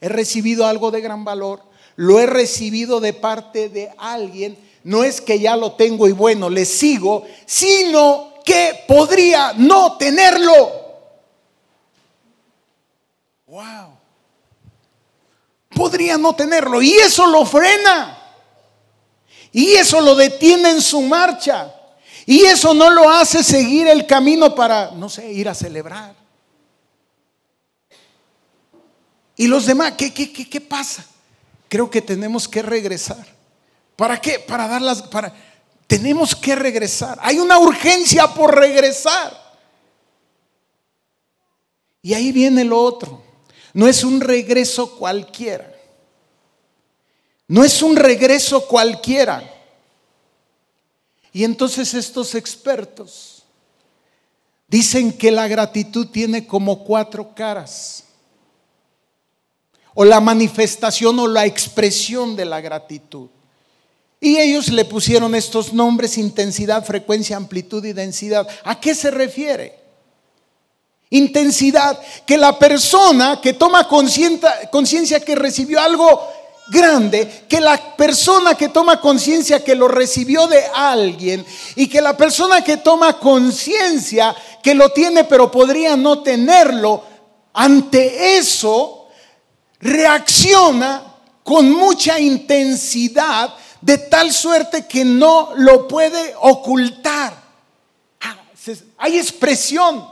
He 0.00 0.08
recibido 0.08 0.66
algo 0.66 0.90
de 0.90 1.02
gran 1.02 1.22
valor, 1.22 1.60
lo 1.96 2.18
he 2.18 2.24
recibido 2.24 3.00
de 3.00 3.12
parte 3.12 3.68
de 3.68 3.90
alguien. 3.98 4.56
No 4.84 5.02
es 5.02 5.20
que 5.20 5.40
ya 5.40 5.56
lo 5.56 5.72
tengo 5.72 6.06
y 6.06 6.12
bueno, 6.12 6.50
le 6.50 6.66
sigo, 6.66 7.24
sino 7.46 8.34
que 8.44 8.84
podría 8.86 9.54
no 9.54 9.96
tenerlo. 9.96 10.84
Wow. 13.46 13.96
Podría 15.74 16.18
no 16.18 16.34
tenerlo 16.34 16.82
y 16.82 16.92
eso 16.92 17.26
lo 17.26 17.46
frena. 17.46 18.18
Y 19.52 19.72
eso 19.72 20.00
lo 20.00 20.14
detiene 20.14 20.70
en 20.70 20.82
su 20.82 21.00
marcha. 21.00 21.74
Y 22.26 22.44
eso 22.44 22.74
no 22.74 22.90
lo 22.90 23.08
hace 23.08 23.42
seguir 23.42 23.86
el 23.88 24.06
camino 24.06 24.54
para, 24.54 24.90
no 24.90 25.08
sé, 25.08 25.32
ir 25.32 25.48
a 25.48 25.54
celebrar. 25.54 26.14
Y 29.36 29.46
los 29.46 29.64
demás, 29.64 29.94
¿qué, 29.96 30.12
qué, 30.12 30.32
qué, 30.32 30.48
qué 30.48 30.60
pasa? 30.60 31.04
Creo 31.68 31.90
que 31.90 32.02
tenemos 32.02 32.46
que 32.46 32.62
regresar. 32.62 33.33
¿Para 33.96 34.20
qué? 34.20 34.38
Para 34.38 34.66
dar 34.68 34.82
las... 34.82 35.02
Para, 35.02 35.34
tenemos 35.86 36.34
que 36.34 36.54
regresar. 36.54 37.18
Hay 37.20 37.38
una 37.38 37.58
urgencia 37.58 38.26
por 38.28 38.54
regresar. 38.54 39.44
Y 42.02 42.14
ahí 42.14 42.32
viene 42.32 42.64
lo 42.64 42.80
otro. 42.82 43.22
No 43.72 43.88
es 43.88 44.04
un 44.04 44.20
regreso 44.20 44.96
cualquiera. 44.96 45.72
No 47.48 47.64
es 47.64 47.82
un 47.82 47.96
regreso 47.96 48.66
cualquiera. 48.66 49.50
Y 51.32 51.44
entonces 51.44 51.94
estos 51.94 52.34
expertos 52.34 53.42
dicen 54.68 55.12
que 55.12 55.30
la 55.30 55.48
gratitud 55.48 56.06
tiene 56.08 56.46
como 56.46 56.84
cuatro 56.84 57.34
caras. 57.34 58.04
O 59.94 60.04
la 60.04 60.20
manifestación 60.20 61.18
o 61.18 61.28
la 61.28 61.46
expresión 61.46 62.34
de 62.34 62.44
la 62.44 62.60
gratitud. 62.60 63.28
Y 64.24 64.38
ellos 64.38 64.68
le 64.68 64.86
pusieron 64.86 65.34
estos 65.34 65.74
nombres, 65.74 66.16
intensidad, 66.16 66.82
frecuencia, 66.82 67.36
amplitud 67.36 67.84
y 67.84 67.92
densidad. 67.92 68.48
¿A 68.64 68.80
qué 68.80 68.94
se 68.94 69.10
refiere? 69.10 69.78
Intensidad, 71.10 72.00
que 72.26 72.38
la 72.38 72.58
persona 72.58 73.38
que 73.42 73.52
toma 73.52 73.86
conciencia 73.86 75.20
que 75.20 75.34
recibió 75.34 75.78
algo 75.78 76.26
grande 76.68 77.44
que 77.46 77.60
la 77.60 77.94
persona 77.94 78.54
que 78.54 78.70
toma 78.70 78.98
conciencia 78.98 79.62
que 79.62 79.74
lo 79.74 79.88
recibió 79.88 80.46
de 80.46 80.64
alguien 80.74 81.44
y 81.76 81.86
que 81.88 82.00
la 82.00 82.16
persona 82.16 82.64
que 82.64 82.78
toma 82.78 83.18
conciencia 83.18 84.34
que 84.62 84.74
lo 84.74 84.88
tiene 84.88 85.24
pero 85.24 85.50
podría 85.50 85.98
no 85.98 86.22
tenerlo, 86.22 87.04
ante 87.52 88.38
eso 88.38 89.08
reacciona 89.80 91.02
con 91.42 91.70
mucha 91.70 92.18
intensidad 92.18 93.54
de 93.84 93.98
tal 93.98 94.32
suerte 94.32 94.86
que 94.86 95.04
no 95.04 95.50
lo 95.56 95.86
puede 95.86 96.34
ocultar. 96.40 97.34
Ah, 98.18 98.34
hay 98.96 99.18
expresión. 99.18 100.08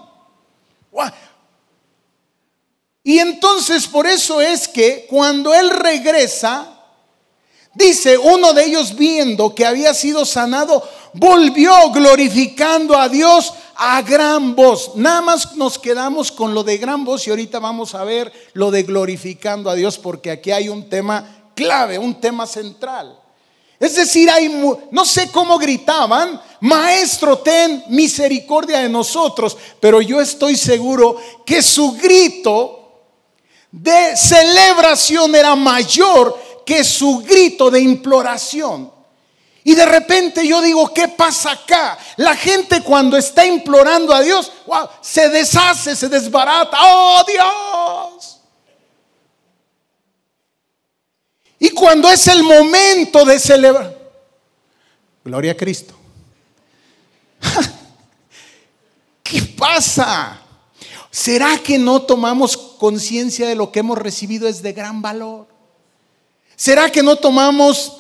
Y 3.03 3.19
entonces 3.19 3.89
por 3.89 4.07
eso 4.07 4.43
es 4.43 4.69
que 4.69 5.07
cuando 5.09 5.55
él 5.55 5.71
regresa, 5.71 6.69
dice 7.73 8.19
uno 8.19 8.53
de 8.53 8.67
ellos 8.67 8.95
viendo 8.95 9.55
que 9.55 9.65
había 9.65 9.95
sido 9.95 10.27
sanado, 10.27 10.87
volvió 11.15 11.73
glorificando 11.93 12.99
a 12.99 13.09
Dios 13.09 13.55
a 13.75 14.03
gran 14.03 14.55
voz. 14.55 14.97
Nada 14.97 15.23
más 15.23 15.57
nos 15.57 15.79
quedamos 15.79 16.31
con 16.31 16.53
lo 16.53 16.63
de 16.63 16.77
gran 16.77 17.07
voz 17.07 17.27
y 17.27 17.31
ahorita 17.31 17.59
vamos 17.59 17.95
a 17.95 18.05
ver 18.05 18.31
lo 18.53 18.71
de 18.71 18.83
glorificando 18.83 19.71
a 19.71 19.75
Dios 19.75 19.99
porque 19.99 20.31
aquí 20.31 20.51
hay 20.51 20.69
un 20.69 20.91
tema 20.91 21.49
clave, 21.55 21.99
un 21.99 22.21
tema 22.21 22.47
central. 22.47 23.22
Es 23.83 23.97
decir, 23.97 24.31
hay, 24.31 24.49
no 24.93 25.05
sé 25.05 25.33
cómo 25.33 25.59
gritaban, 25.59 26.41
maestro, 26.61 27.39
ten 27.39 27.83
misericordia 27.89 28.79
de 28.79 28.89
nosotros, 28.89 29.57
pero 29.81 30.01
yo 30.01 30.21
estoy 30.21 30.55
seguro 30.55 31.17
que 31.45 31.61
su 31.61 31.91
grito 31.95 33.09
de 33.73 34.17
celebración 34.17 35.35
era 35.35 35.57
mayor 35.57 36.39
que 36.65 36.85
su 36.85 37.25
grito 37.27 37.73
de 37.73 37.81
imploración. 37.81 38.89
Y 39.65 39.75
de 39.75 39.87
repente 39.87 40.47
yo 40.47 40.63
digo, 40.63 40.95
¿qué 40.95 41.09
pasa 41.09 41.51
acá? 41.51 41.99
La 42.19 42.37
gente 42.37 42.85
cuando 42.85 43.17
está 43.17 43.45
implorando 43.45 44.15
a 44.15 44.21
Dios, 44.21 44.53
se 45.01 45.29
deshace, 45.29 45.97
se 45.97 46.09
desbarata. 46.09 46.79
¡Oh 46.81 47.25
Dios! 47.27 48.32
Y 51.63 51.71
cuando 51.71 52.11
es 52.11 52.27
el 52.27 52.43
momento 52.43 53.25
de 53.25 53.39
celebrar, 53.39 53.97
gloria 55.25 55.53
a 55.53 55.57
Cristo. 55.57 55.95
¿Qué 59.23 59.43
pasa? 59.57 60.41
¿Será 61.09 61.57
que 61.59 61.79
no 61.79 62.03
tomamos 62.03 62.57
conciencia 62.57 63.47
de 63.47 63.55
lo 63.55 63.71
que 63.71 63.79
hemos 63.79 63.97
recibido 63.97 64.49
es 64.49 64.61
de 64.61 64.73
gran 64.73 65.03
valor? 65.03 65.47
¿Será 66.57 66.91
que 66.91 67.01
no 67.01 67.15
tomamos 67.15 67.99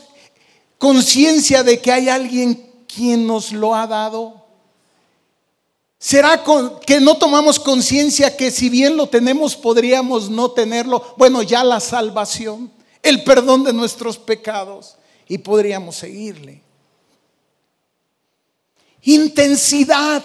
conciencia 0.76 1.62
de 1.62 1.80
que 1.80 1.92
hay 1.92 2.08
alguien 2.08 2.68
quien 2.92 3.28
nos 3.28 3.52
lo 3.52 3.76
ha 3.76 3.86
dado? 3.86 4.44
¿Será 6.00 6.42
que 6.84 7.00
no 7.00 7.16
tomamos 7.16 7.60
conciencia 7.60 8.36
que 8.36 8.50
si 8.50 8.68
bien 8.68 8.96
lo 8.96 9.06
tenemos 9.06 9.54
podríamos 9.54 10.28
no 10.30 10.50
tenerlo? 10.50 11.14
Bueno, 11.16 11.42
ya 11.42 11.62
la 11.62 11.78
salvación, 11.78 12.72
el 13.02 13.24
perdón 13.24 13.64
de 13.64 13.72
nuestros 13.72 14.18
pecados 14.18 14.96
y 15.28 15.38
podríamos 15.38 15.96
seguirle. 15.96 16.62
Intensidad 19.02 20.22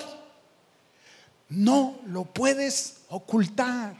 no 1.49 1.99
lo 2.05 2.25
puedes 2.25 2.97
ocultar. 3.09 3.95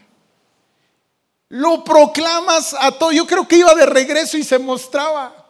Lo 1.49 1.83
proclamas 1.83 2.75
a 2.77 2.91
todo. 2.91 3.11
Yo 3.11 3.25
creo 3.25 3.47
que 3.47 3.57
iba 3.57 3.73
de 3.73 3.85
regreso 3.85 4.37
y 4.37 4.43
se 4.43 4.59
mostraba. 4.59 5.45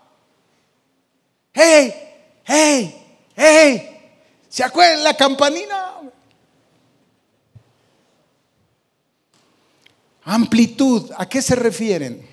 ¡Hey! 1.54 1.94
¡Hey! 2.44 3.26
¡Hey! 3.36 3.98
¿Se 4.48 4.64
acuerdan 4.64 5.04
la 5.04 5.18
campanina? 5.18 5.96
Amplitud, 10.24 11.12
¿a 11.18 11.28
qué 11.28 11.42
se 11.42 11.56
refieren? 11.56 12.27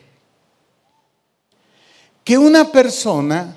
Que 2.25 2.39
una 2.39 2.73
persona 2.73 3.57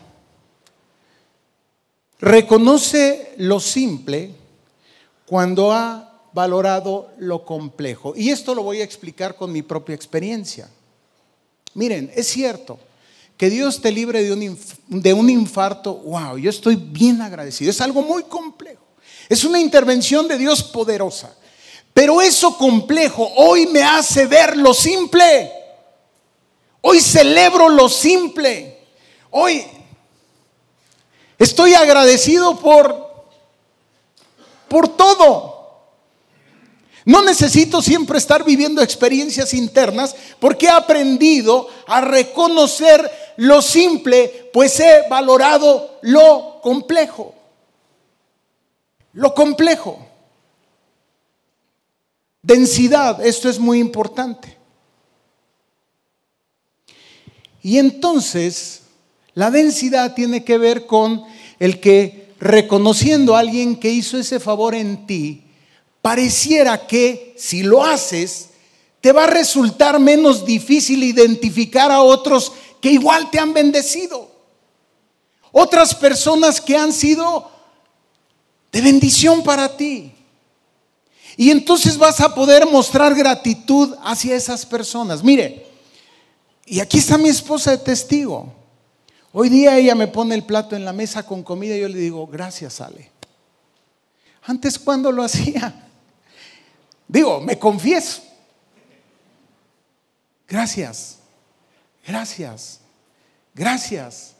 reconoce 2.20 3.34
lo 3.38 3.59
simple 3.59 4.32
cuando 5.26 5.72
ha 5.72 6.22
valorado 6.34 7.11
lo 7.18 7.45
complejo. 7.45 8.13
Y 8.15 8.30
esto 8.30 8.53
lo 8.53 8.63
voy 8.63 8.82
a 8.82 8.84
explicar 8.84 9.36
con 9.36 9.51
mi 9.51 9.61
propia 9.61 9.95
experiencia. 9.95 10.70
Miren, 11.74 12.11
es 12.15 12.28
cierto 12.28 12.80
que 13.38 13.49
Dios 13.49 13.82
te 13.82 13.91
libre 13.91 14.24
de 14.24 14.34
un, 14.34 14.59
de 14.88 15.13
un 15.13 15.30
infarto. 15.30 15.93
Wow, 15.95 16.38
yo 16.38 16.49
estoy 16.49 16.76
bien 16.76 17.22
agradecido. 17.22 17.72
Es 17.72 17.82
algo 17.82 18.01
muy 18.01 18.24
complejo. 18.24 18.84
Es 19.30 19.43
una 19.43 19.59
intervención 19.59 20.28
de 20.28 20.38
Dios 20.38 20.63
poderosa. 20.63 21.36
Pero 21.93 22.22
eso 22.22 22.57
complejo 22.57 23.28
hoy 23.36 23.68
me 23.68 23.84
hace 23.84 24.28
ver 24.28 24.57
lo 24.57 24.74
simple. 24.74 25.51
Hoy 26.82 27.01
celebro 27.01 27.69
lo 27.69 27.89
simple. 27.89 28.78
Hoy 29.32 29.65
estoy 31.38 31.73
agradecido 31.73 32.57
por 32.57 33.07
por 34.67 34.89
todo. 34.89 35.55
No 37.05 37.21
necesito 37.21 37.82
siempre 37.82 38.17
estar 38.17 38.43
viviendo 38.43 38.82
experiencias 38.82 39.53
internas 39.53 40.13
porque 40.39 40.65
he 40.65 40.69
aprendido 40.69 41.69
a 41.88 42.01
reconocer 42.01 43.09
lo 43.38 43.61
simple, 43.61 44.49
pues 44.51 44.80
he 44.80 45.07
valorado 45.09 45.99
lo 46.01 46.59
complejo. 46.61 47.34
Lo 49.13 49.34
complejo. 49.34 50.05
Densidad, 52.41 53.25
esto 53.25 53.49
es 53.49 53.57
muy 53.57 53.80
importante. 53.80 54.57
Y 57.68 57.80
entonces, 57.80 58.84
la 59.34 59.51
densidad 59.51 60.13
tiene 60.13 60.45
que 60.45 60.57
ver 60.57 60.86
con 60.86 61.26
el 61.59 61.82
que 61.82 62.34
reconociendo 62.39 63.36
a 63.36 63.39
alguien 63.39 63.76
que 63.76 63.91
hizo 63.91 64.18
ese 64.18 64.39
favor 64.39 64.74
en 64.74 65.05
ti, 65.05 65.43
pareciera 66.01 66.88
que 66.88 67.36
si 67.38 67.63
lo 67.63 67.84
haces, 67.84 68.51
te 69.01 69.11
va 69.11 69.26
a 69.26 69.28
resultar 69.28 69.99
menos 69.99 70.45
difícil 70.45 71.03
identificar 71.03 71.91
a 71.91 72.03
otros 72.03 72.53
que 72.80 72.91
igual 72.91 73.30
te 73.32 73.38
han 73.38 73.53
bendecido. 73.53 74.32
Otras 75.51 75.93
personas 75.93 76.61
que 76.61 76.78
han 76.78 76.93
sido 76.93 77.51
de 78.72 78.80
bendición 78.80 79.43
para 79.43 79.76
ti. 79.76 80.13
Y 81.36 81.51
entonces 81.51 81.97
vas 81.97 82.22
a 82.22 82.34
poder 82.34 82.65
mostrar 82.65 83.13
gratitud 83.13 83.93
hacia 84.05 84.38
esas 84.38 84.65
personas. 84.65 85.22
Mire, 85.22 85.68
y 86.68 86.82
aquí 86.82 86.97
está 86.97 87.18
mi 87.18 87.30
esposa 87.30 87.72
de 87.72 87.78
testigo. 87.78 88.53
Hoy 89.32 89.47
día 89.47 89.78
ella 89.78 89.95
me 89.95 90.07
pone 90.07 90.36
el 90.36 90.43
plato 90.43 90.76
en 90.76 90.84
la 90.84 90.91
mesa 90.91 91.24
con 91.24 91.41
comida 91.41 91.76
y 91.76 91.80
yo 91.80 91.88
le 91.88 91.97
digo, 91.97 92.28
gracias, 92.28 92.82
Ale. 92.82 93.09
Antes, 94.43 94.78
cuando 94.78 95.11
lo 95.11 95.24
hacía? 95.24 95.88
Digo, 97.07 97.39
me 97.39 97.57
confieso. 97.57 98.22
Gracias, 100.45 101.20
gracias, 102.05 102.80
gracias, 103.53 104.36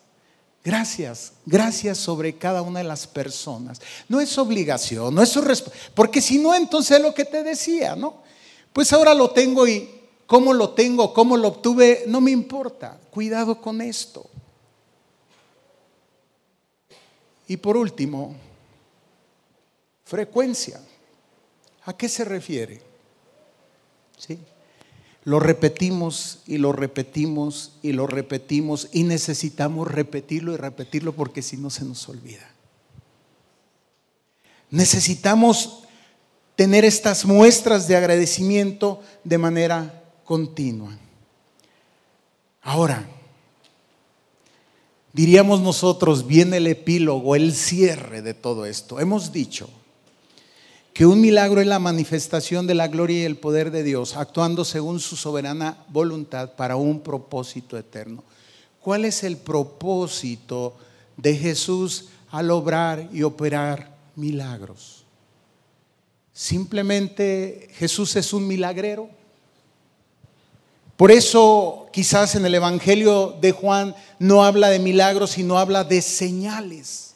gracias, 0.64 1.34
gracias 1.46 1.98
sobre 1.98 2.38
cada 2.38 2.62
una 2.62 2.80
de 2.80 2.86
las 2.86 3.08
personas. 3.08 3.82
No 4.10 4.20
es 4.20 4.38
obligación, 4.38 5.16
no 5.16 5.22
es 5.22 5.30
su 5.30 5.44
porque 5.96 6.22
si 6.22 6.40
no, 6.40 6.54
entonces 6.54 7.02
lo 7.02 7.14
que 7.14 7.24
te 7.26 7.44
decía, 7.44 7.96
¿no? 7.96 8.22
Pues 8.74 8.92
ahora 8.94 9.14
lo 9.14 9.32
tengo 9.32 9.68
y 9.68 9.97
cómo 10.28 10.54
lo 10.54 10.72
tengo, 10.72 11.14
cómo 11.14 11.38
lo 11.38 11.48
obtuve, 11.48 12.04
no 12.08 12.22
me 12.22 12.32
importa. 12.32 13.00
Cuidado 13.10 13.60
con 13.60 13.82
esto. 13.82 14.30
Y 17.48 17.58
por 17.58 17.78
último, 17.78 18.36
frecuencia. 20.04 20.80
¿A 21.86 21.96
qué 21.96 22.10
se 22.10 22.26
refiere? 22.26 22.82
¿Sí? 24.18 24.38
Lo 25.24 25.40
repetimos 25.40 26.40
y 26.46 26.58
lo 26.58 26.74
repetimos 26.74 27.74
y 27.82 27.94
lo 27.94 28.08
repetimos 28.08 28.90
y 28.92 29.04
necesitamos 29.04 29.90
repetirlo 29.90 30.54
y 30.54 30.58
repetirlo 30.58 31.14
porque 31.14 31.42
si 31.42 31.58
no 31.58 31.70
se 31.70 31.86
nos 31.86 32.08
olvida. 32.10 32.50
Necesitamos 34.70 35.84
tener 36.58 36.84
estas 36.84 37.24
muestras 37.24 37.88
de 37.88 37.96
agradecimiento 37.96 39.02
de 39.24 39.38
manera 39.38 40.07
continua. 40.28 40.92
Ahora, 42.62 43.08
diríamos 45.14 45.62
nosotros, 45.62 46.28
viene 46.28 46.58
el 46.58 46.68
epílogo, 46.68 47.34
el 47.38 47.54
cierre 47.54 48.22
de 48.22 48.34
todo 48.34 48.66
esto. 48.66 49.00
Hemos 49.00 49.32
dicho 49.32 49.70
que 50.94 51.06
un 51.06 51.22
milagro 51.22 51.62
es 51.62 51.68
la 51.68 51.80
manifestación 51.80 52.68
de 52.68 52.76
la 52.76 52.90
gloria 52.90 53.22
y 53.22 53.24
el 53.24 53.38
poder 53.38 53.72
de 53.72 53.84
Dios, 53.84 54.18
actuando 54.18 54.66
según 54.66 55.00
su 55.00 55.16
soberana 55.16 55.86
voluntad 55.88 56.56
para 56.56 56.76
un 56.76 57.00
propósito 57.00 57.78
eterno. 57.78 58.22
¿Cuál 58.82 59.06
es 59.06 59.24
el 59.24 59.38
propósito 59.38 60.76
de 61.16 61.38
Jesús 61.38 62.10
al 62.32 62.52
obrar 62.52 63.10
y 63.14 63.24
operar 63.24 63.96
milagros? 64.18 65.06
Simplemente 66.34 67.70
Jesús 67.76 68.18
es 68.18 68.34
un 68.34 68.46
milagrero. 68.46 69.10
Por 70.98 71.12
eso 71.12 71.88
quizás 71.92 72.34
en 72.36 72.46
el 72.46 72.56
Evangelio 72.56 73.38
de 73.40 73.52
Juan 73.52 73.96
no 74.18 74.44
habla 74.44 74.70
de 74.70 74.80
milagros, 74.80 75.32
sino 75.32 75.60
habla 75.60 75.84
de 75.84 76.02
señales. 76.02 77.14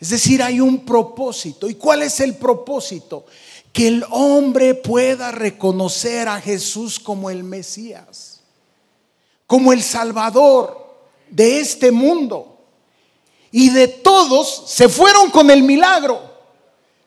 Es 0.00 0.10
decir, 0.10 0.42
hay 0.42 0.60
un 0.60 0.84
propósito. 0.84 1.68
¿Y 1.68 1.74
cuál 1.74 2.02
es 2.02 2.20
el 2.20 2.36
propósito? 2.36 3.26
Que 3.72 3.88
el 3.88 4.04
hombre 4.10 4.74
pueda 4.74 5.30
reconocer 5.30 6.26
a 6.26 6.40
Jesús 6.40 6.98
como 6.98 7.28
el 7.28 7.44
Mesías, 7.44 8.40
como 9.46 9.72
el 9.72 9.82
Salvador 9.82 10.88
de 11.28 11.60
este 11.60 11.90
mundo. 11.90 12.58
Y 13.50 13.70
de 13.70 13.88
todos 13.88 14.64
se 14.68 14.88
fueron 14.88 15.30
con 15.30 15.50
el 15.50 15.62
milagro, 15.62 16.20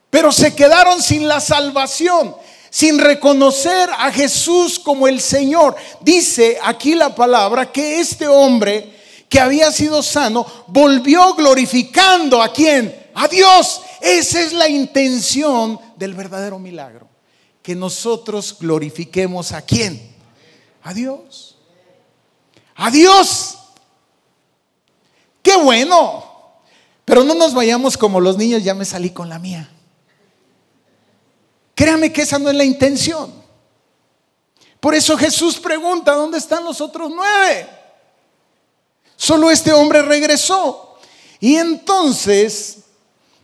pero 0.10 0.32
se 0.32 0.54
quedaron 0.54 1.02
sin 1.02 1.28
la 1.28 1.40
salvación, 1.40 2.36
sin 2.72 2.98
reconocer 2.98 3.90
a 3.92 4.12
Jesús 4.12 4.80
como 4.80 5.08
el 5.08 5.22
Señor. 5.22 5.76
Dice 6.00 6.58
aquí 6.64 6.96
la 6.96 7.14
palabra 7.14 7.72
que 7.72 8.00
este 8.00 8.28
hombre 8.28 9.00
que 9.32 9.40
había 9.40 9.72
sido 9.72 10.04
sano, 10.04 10.46
volvió 10.68 11.34
glorificando 11.36 12.42
a 12.42 12.52
quién? 12.52 12.94
A 13.14 13.30
Dios. 13.30 13.82
Esa 14.02 14.42
es 14.42 14.52
la 14.52 14.68
intención 14.68 15.80
del 15.96 16.14
verdadero 16.14 16.60
milagro. 16.60 17.08
Que 17.64 17.74
nosotros 17.74 18.58
glorifiquemos 18.60 19.54
a 19.54 19.62
quién? 19.62 20.14
A 20.84 20.94
Dios. 20.94 21.56
A 22.76 22.92
Dios. 22.92 23.58
Qué 25.42 25.56
bueno. 25.56 26.26
Pero 27.06 27.24
no 27.24 27.34
nos 27.34 27.54
vayamos 27.54 27.98
como 27.98 28.20
los 28.20 28.38
niños, 28.38 28.66
ya 28.66 28.74
me 28.74 28.84
salí 28.84 29.12
con 29.12 29.30
la 29.30 29.40
mía. 29.40 29.70
Créame 31.82 32.14
que 32.14 32.22
esa 32.22 32.38
no 32.38 32.48
es 32.52 32.56
la 32.56 32.64
intención. 32.64 33.34
Por 34.80 34.94
eso 34.94 35.18
Jesús 35.18 35.60
pregunta, 35.60 36.14
¿dónde 36.14 36.38
están 36.38 36.64
los 36.64 36.80
otros 36.80 37.12
nueve? 37.12 37.68
Solo 39.16 39.50
este 39.50 39.74
hombre 39.74 40.04
regresó. 40.04 41.00
Y 41.40 41.56
entonces, 41.56 42.82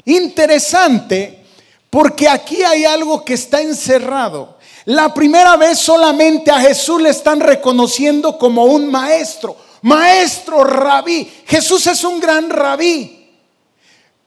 interesante, 0.05 1.47
porque 1.89 2.29
aquí 2.29 2.61
hay 2.61 2.85
algo 2.85 3.25
que 3.25 3.33
está 3.33 3.59
encerrado. 3.59 4.59
La 4.85 5.11
primera 5.15 5.55
vez 5.55 5.79
solamente 5.79 6.51
a 6.51 6.59
Jesús 6.59 7.01
le 7.01 7.09
están 7.09 7.39
reconociendo 7.39 8.37
como 8.37 8.65
un 8.65 8.91
maestro, 8.91 9.57
maestro 9.81 10.63
rabí. 10.63 11.27
Jesús 11.47 11.87
es 11.87 12.03
un 12.03 12.19
gran 12.19 12.51
rabí. 12.51 13.31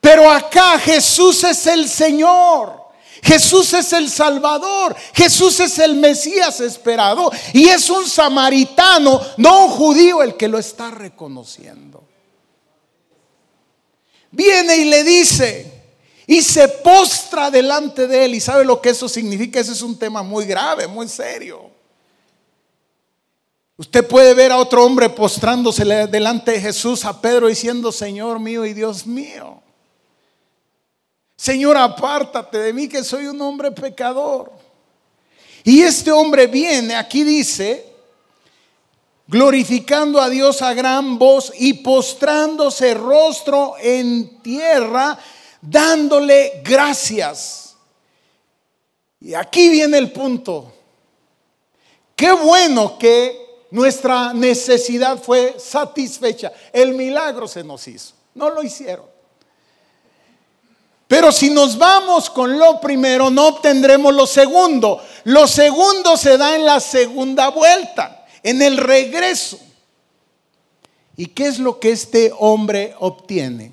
Pero 0.01 0.29
acá 0.29 0.81
Jesús 0.81 1.45
es 1.45 1.65
el 1.69 1.89
Señor. 1.89 2.90
Jesús 3.23 3.73
es 3.75 3.93
el 3.93 4.09
Salvador, 4.11 4.97
Jesús 5.15 5.61
es 5.61 5.79
el 5.79 5.97
Mesías 5.97 6.61
esperado 6.61 7.31
y 7.53 7.69
es 7.69 7.91
un 7.91 8.07
samaritano, 8.07 9.21
no 9.37 9.67
un 9.67 9.71
judío 9.71 10.23
el 10.23 10.37
que 10.37 10.49
lo 10.49 10.59
está 10.59 10.91
reconociendo. 10.91 12.03
Viene 14.31 14.77
y 14.77 14.85
le 14.85 15.05
dice 15.05 15.81
y 16.27 16.43
se 16.43 16.69
postra 16.69 17.51
delante 17.51 18.07
de 18.07 18.25
él 18.25 18.35
y 18.37 18.41
sabe 18.41 18.65
lo 18.65 18.81
que 18.81 18.91
eso 18.91 19.09
significa, 19.09 19.61
ese 19.61 19.73
es 19.73 19.83
un 19.83 19.99
tema 19.99 20.23
muy 20.23 20.47
grave, 20.47 20.87
muy 20.87 21.09
serio. 21.09 21.71
Usted 23.77 24.07
puede 24.07 24.35
ver 24.35 24.53
a 24.53 24.59
otro 24.59 24.85
hombre 24.85 25.09
postrándose 25.09 25.85
delante 26.07 26.53
de 26.53 26.61
Jesús, 26.61 27.05
a 27.05 27.21
Pedro 27.21 27.49
diciendo, 27.49 27.91
Señor 27.91 28.39
mío 28.39 28.67
y 28.67 28.75
Dios 28.75 29.07
mío. 29.07 29.63
Señor, 31.41 31.75
apártate 31.79 32.59
de 32.59 32.75
mí 32.75 32.87
que 32.87 33.03
soy 33.03 33.25
un 33.25 33.41
hombre 33.41 33.73
pecador. 33.73 34.53
Y 35.65 35.81
este 35.81 36.13
hombre 36.13 36.47
viene, 36.47 36.95
aquí 36.95 37.25
dice, 37.25 37.95
glorificando 39.27 40.21
a 40.21 40.29
Dios 40.29 40.61
a 40.61 40.75
gran 40.75 41.19
voz 41.19 41.51
y 41.59 41.73
postrándose 41.73 42.93
rostro 42.93 43.77
en 43.81 44.43
tierra, 44.43 45.19
dándole 45.63 46.61
gracias. 46.63 47.75
Y 49.19 49.33
aquí 49.33 49.71
viene 49.71 49.97
el 49.97 50.13
punto. 50.13 50.71
Qué 52.17 52.33
bueno 52.33 52.99
que 52.99 53.65
nuestra 53.71 54.35
necesidad 54.35 55.19
fue 55.19 55.57
satisfecha. 55.59 56.53
El 56.71 56.93
milagro 56.93 57.49
se 57.49 57.65
nos 57.65 57.89
hizo. 57.89 58.13
No 58.35 58.51
lo 58.51 58.63
hicieron. 58.63 59.10
Pero 61.11 61.33
si 61.33 61.51
nos 61.51 61.77
vamos 61.77 62.31
con 62.31 62.57
lo 62.57 62.81
primero, 62.81 63.31
no 63.31 63.49
obtendremos 63.49 64.15
lo 64.15 64.29
segundo. 64.29 65.03
Lo 65.25 65.49
segundo 65.49 66.17
se 66.17 66.39
da 66.39 66.55
en 66.55 66.65
la 66.65 66.79
segunda 66.79 67.51
vuelta, 67.51 68.25
en 68.45 68.63
el 68.63 68.77
regreso. 68.77 69.59
¿Y 71.17 71.27
qué 71.27 71.49
es 71.49 71.59
lo 71.59 71.81
que 71.81 71.91
este 71.91 72.33
hombre 72.39 72.95
obtiene? 73.01 73.73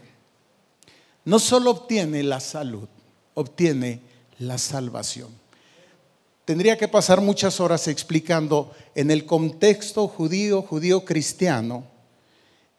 No 1.25 1.37
solo 1.37 1.69
obtiene 1.69 2.23
la 2.23 2.39
salud, 2.39 2.87
obtiene 3.35 4.01
la 4.39 4.57
salvación. 4.57 5.29
tendría 6.43 6.75
que 6.75 6.87
pasar 6.87 7.21
muchas 7.21 7.59
horas 7.59 7.87
explicando 7.87 8.71
en 8.95 9.11
el 9.11 9.27
contexto 9.27 10.07
judío, 10.07 10.63
judío 10.63 11.05
cristiano, 11.05 11.83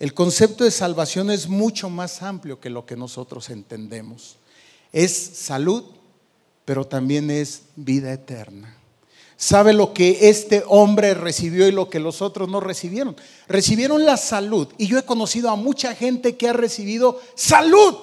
el 0.00 0.14
concepto 0.14 0.64
de 0.64 0.72
salvación 0.72 1.30
es 1.30 1.48
mucho 1.48 1.88
más 1.88 2.22
amplio 2.22 2.58
que 2.58 2.70
lo 2.70 2.84
que 2.84 2.96
nosotros 2.96 3.50
entendemos. 3.50 4.36
Es 4.92 5.12
salud, 5.12 5.84
pero 6.64 6.86
también 6.86 7.30
es 7.30 7.62
vida 7.76 8.12
eterna. 8.12 8.74
¿Sabe 9.36 9.72
lo 9.72 9.94
que 9.94 10.28
este 10.28 10.64
hombre 10.66 11.14
recibió 11.14 11.68
y 11.68 11.72
lo 11.72 11.88
que 11.88 12.00
los 12.00 12.22
otros 12.22 12.48
no 12.48 12.58
recibieron? 12.58 13.16
Recibieron 13.46 14.04
la 14.04 14.16
salud. 14.16 14.68
Y 14.78 14.88
yo 14.88 14.98
he 14.98 15.04
conocido 15.04 15.48
a 15.48 15.56
mucha 15.56 15.94
gente 15.94 16.36
que 16.36 16.48
ha 16.48 16.52
recibido 16.52 17.20
salud. 17.36 17.94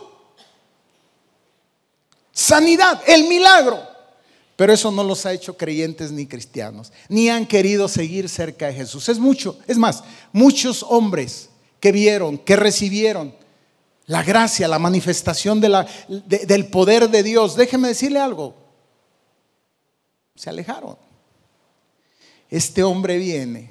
Sanidad, 2.31 3.01
el 3.05 3.27
milagro. 3.27 3.79
Pero 4.55 4.71
eso 4.71 4.91
no 4.91 5.03
los 5.03 5.25
ha 5.25 5.33
hecho 5.33 5.57
creyentes 5.57 6.11
ni 6.11 6.25
cristianos, 6.25 6.93
ni 7.09 7.29
han 7.29 7.45
querido 7.45 7.89
seguir 7.89 8.29
cerca 8.29 8.67
de 8.67 8.73
Jesús. 8.73 9.09
Es 9.09 9.19
mucho, 9.19 9.59
es 9.67 9.77
más, 9.77 10.03
muchos 10.31 10.83
hombres 10.87 11.49
que 11.81 11.91
vieron, 11.91 12.37
que 12.37 12.55
recibieron 12.55 13.35
la 14.07 14.23
gracia, 14.23 14.67
la 14.67 14.79
manifestación 14.79 15.59
del 15.59 16.67
poder 16.67 17.09
de 17.09 17.23
Dios, 17.23 17.55
déjeme 17.55 17.89
decirle 17.89 18.19
algo, 18.19 18.55
se 20.35 20.49
alejaron. 20.49 20.97
Este 22.49 22.83
hombre 22.83 23.17
viene 23.17 23.69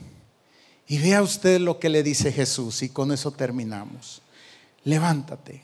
y 0.88 0.98
vea 0.98 1.22
usted 1.22 1.60
lo 1.60 1.78
que 1.78 1.88
le 1.88 2.02
dice 2.02 2.32
Jesús 2.32 2.82
y 2.82 2.88
con 2.88 3.12
eso 3.12 3.30
terminamos. 3.30 4.20
Levántate, 4.84 5.62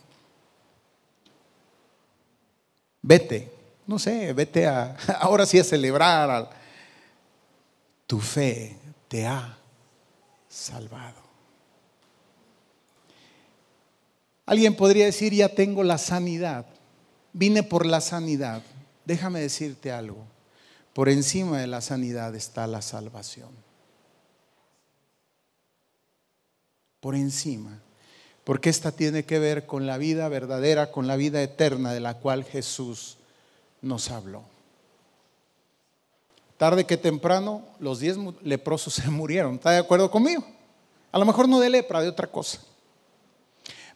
vete 3.03 3.61
no 3.91 3.99
sé, 3.99 4.33
vete 4.33 4.69
a, 4.69 4.97
ahora 5.21 5.45
sí 5.45 5.59
a 5.59 5.65
celebrar. 5.65 6.49
Tu 8.07 8.21
fe 8.21 8.77
te 9.09 9.27
ha 9.27 9.59
salvado. 10.49 11.20
Alguien 14.51 14.75
podría 14.75 15.05
decir, 15.05 15.33
ya 15.33 15.49
tengo 15.49 15.85
la 15.85 15.97
sanidad, 15.97 16.67
vine 17.33 17.63
por 17.63 17.87
la 17.87 18.01
sanidad. 18.01 18.63
Déjame 19.05 19.39
decirte 19.39 19.93
algo, 19.93 20.25
por 20.93 21.09
encima 21.09 21.61
de 21.61 21.69
la 21.69 21.81
sanidad 21.81 22.35
está 22.35 22.67
la 22.67 22.83
salvación. 22.83 23.51
Por 26.99 27.15
encima, 27.15 27.81
porque 28.43 28.71
esta 28.71 28.91
tiene 28.91 29.25
que 29.25 29.39
ver 29.39 29.67
con 29.67 29.87
la 29.87 29.99
vida 29.99 30.29
verdadera, 30.29 30.91
con 30.91 31.07
la 31.07 31.15
vida 31.15 31.41
eterna 31.41 31.93
de 31.93 32.01
la 32.01 32.15
cual 32.15 32.43
Jesús 32.43 33.19
nos 33.83 34.11
habló. 34.11 34.43
Tarde 36.57 36.87
que 36.87 36.97
temprano, 36.97 37.63
los 37.79 38.01
diez 38.01 38.17
leprosos 38.43 38.95
se 38.95 39.09
murieron. 39.11 39.55
¿Está 39.55 39.71
de 39.71 39.79
acuerdo 39.79 40.11
conmigo? 40.11 40.45
A 41.13 41.21
lo 41.21 41.25
mejor 41.25 41.49
no 41.49 41.61
de 41.61 41.71
lepra, 41.71 42.03
de 42.03 42.09
otra 42.09 42.27
cosa. 42.27 42.61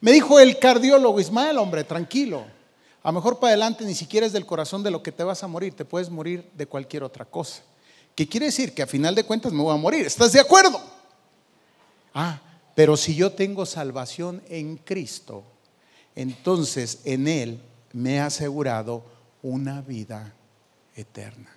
Me 0.00 0.12
dijo 0.12 0.38
el 0.40 0.58
cardiólogo 0.58 1.20
Ismael, 1.20 1.58
hombre, 1.58 1.84
tranquilo. 1.84 2.44
A 3.02 3.08
lo 3.08 3.14
mejor 3.14 3.38
para 3.38 3.50
adelante 3.50 3.84
ni 3.84 3.94
siquiera 3.94 4.26
es 4.26 4.32
del 4.32 4.46
corazón 4.46 4.82
de 4.82 4.90
lo 4.90 5.02
que 5.02 5.12
te 5.12 5.24
vas 5.24 5.42
a 5.42 5.46
morir, 5.46 5.74
te 5.74 5.84
puedes 5.84 6.10
morir 6.10 6.50
de 6.54 6.66
cualquier 6.66 7.04
otra 7.04 7.24
cosa. 7.24 7.62
¿Qué 8.14 8.28
quiere 8.28 8.46
decir? 8.46 8.72
Que 8.72 8.82
a 8.82 8.86
final 8.86 9.14
de 9.14 9.24
cuentas 9.24 9.52
me 9.52 9.62
voy 9.62 9.74
a 9.74 9.78
morir. 9.78 10.06
¿Estás 10.06 10.32
de 10.32 10.40
acuerdo? 10.40 10.80
Ah, 12.14 12.40
pero 12.74 12.96
si 12.96 13.14
yo 13.14 13.32
tengo 13.32 13.66
salvación 13.66 14.42
en 14.48 14.76
Cristo, 14.76 15.44
entonces 16.14 17.00
en 17.04 17.28
Él 17.28 17.60
me 17.92 18.14
he 18.14 18.20
asegurado 18.20 19.04
una 19.42 19.82
vida 19.82 20.32
eterna. 20.96 21.50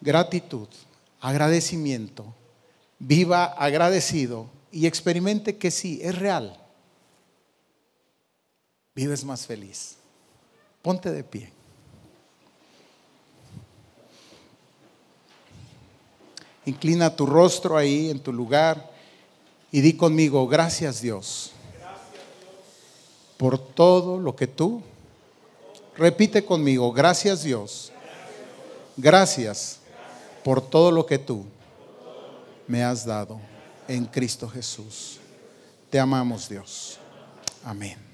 Gratitud, 0.00 0.68
agradecimiento, 1.20 2.34
viva 2.98 3.44
agradecido 3.44 4.46
y 4.70 4.86
experimente 4.86 5.56
que 5.56 5.70
sí, 5.70 6.00
es 6.02 6.16
real. 6.18 6.61
Vives 8.94 9.24
más 9.24 9.46
feliz. 9.46 9.96
Ponte 10.82 11.10
de 11.10 11.24
pie. 11.24 11.52
Inclina 16.64 17.14
tu 17.14 17.26
rostro 17.26 17.76
ahí 17.76 18.10
en 18.10 18.20
tu 18.20 18.32
lugar 18.32 18.90
y 19.70 19.80
di 19.80 19.94
conmigo, 19.94 20.46
gracias 20.46 21.00
Dios, 21.00 21.52
por 23.36 23.58
todo 23.58 24.18
lo 24.18 24.36
que 24.36 24.46
tú 24.46 24.82
Repite 25.96 26.44
conmigo, 26.44 26.92
gracias 26.92 27.42
Dios. 27.42 27.92
Gracias 28.96 29.78
por 30.44 30.60
todo 30.60 30.90
lo 30.90 31.06
que 31.06 31.18
tú 31.18 31.44
me 32.66 32.82
has 32.82 33.04
dado 33.04 33.40
en 33.88 34.06
Cristo 34.06 34.48
Jesús. 34.48 35.18
Te 35.90 35.98
amamos 35.98 36.48
Dios. 36.48 36.98
Amén. 37.64 38.11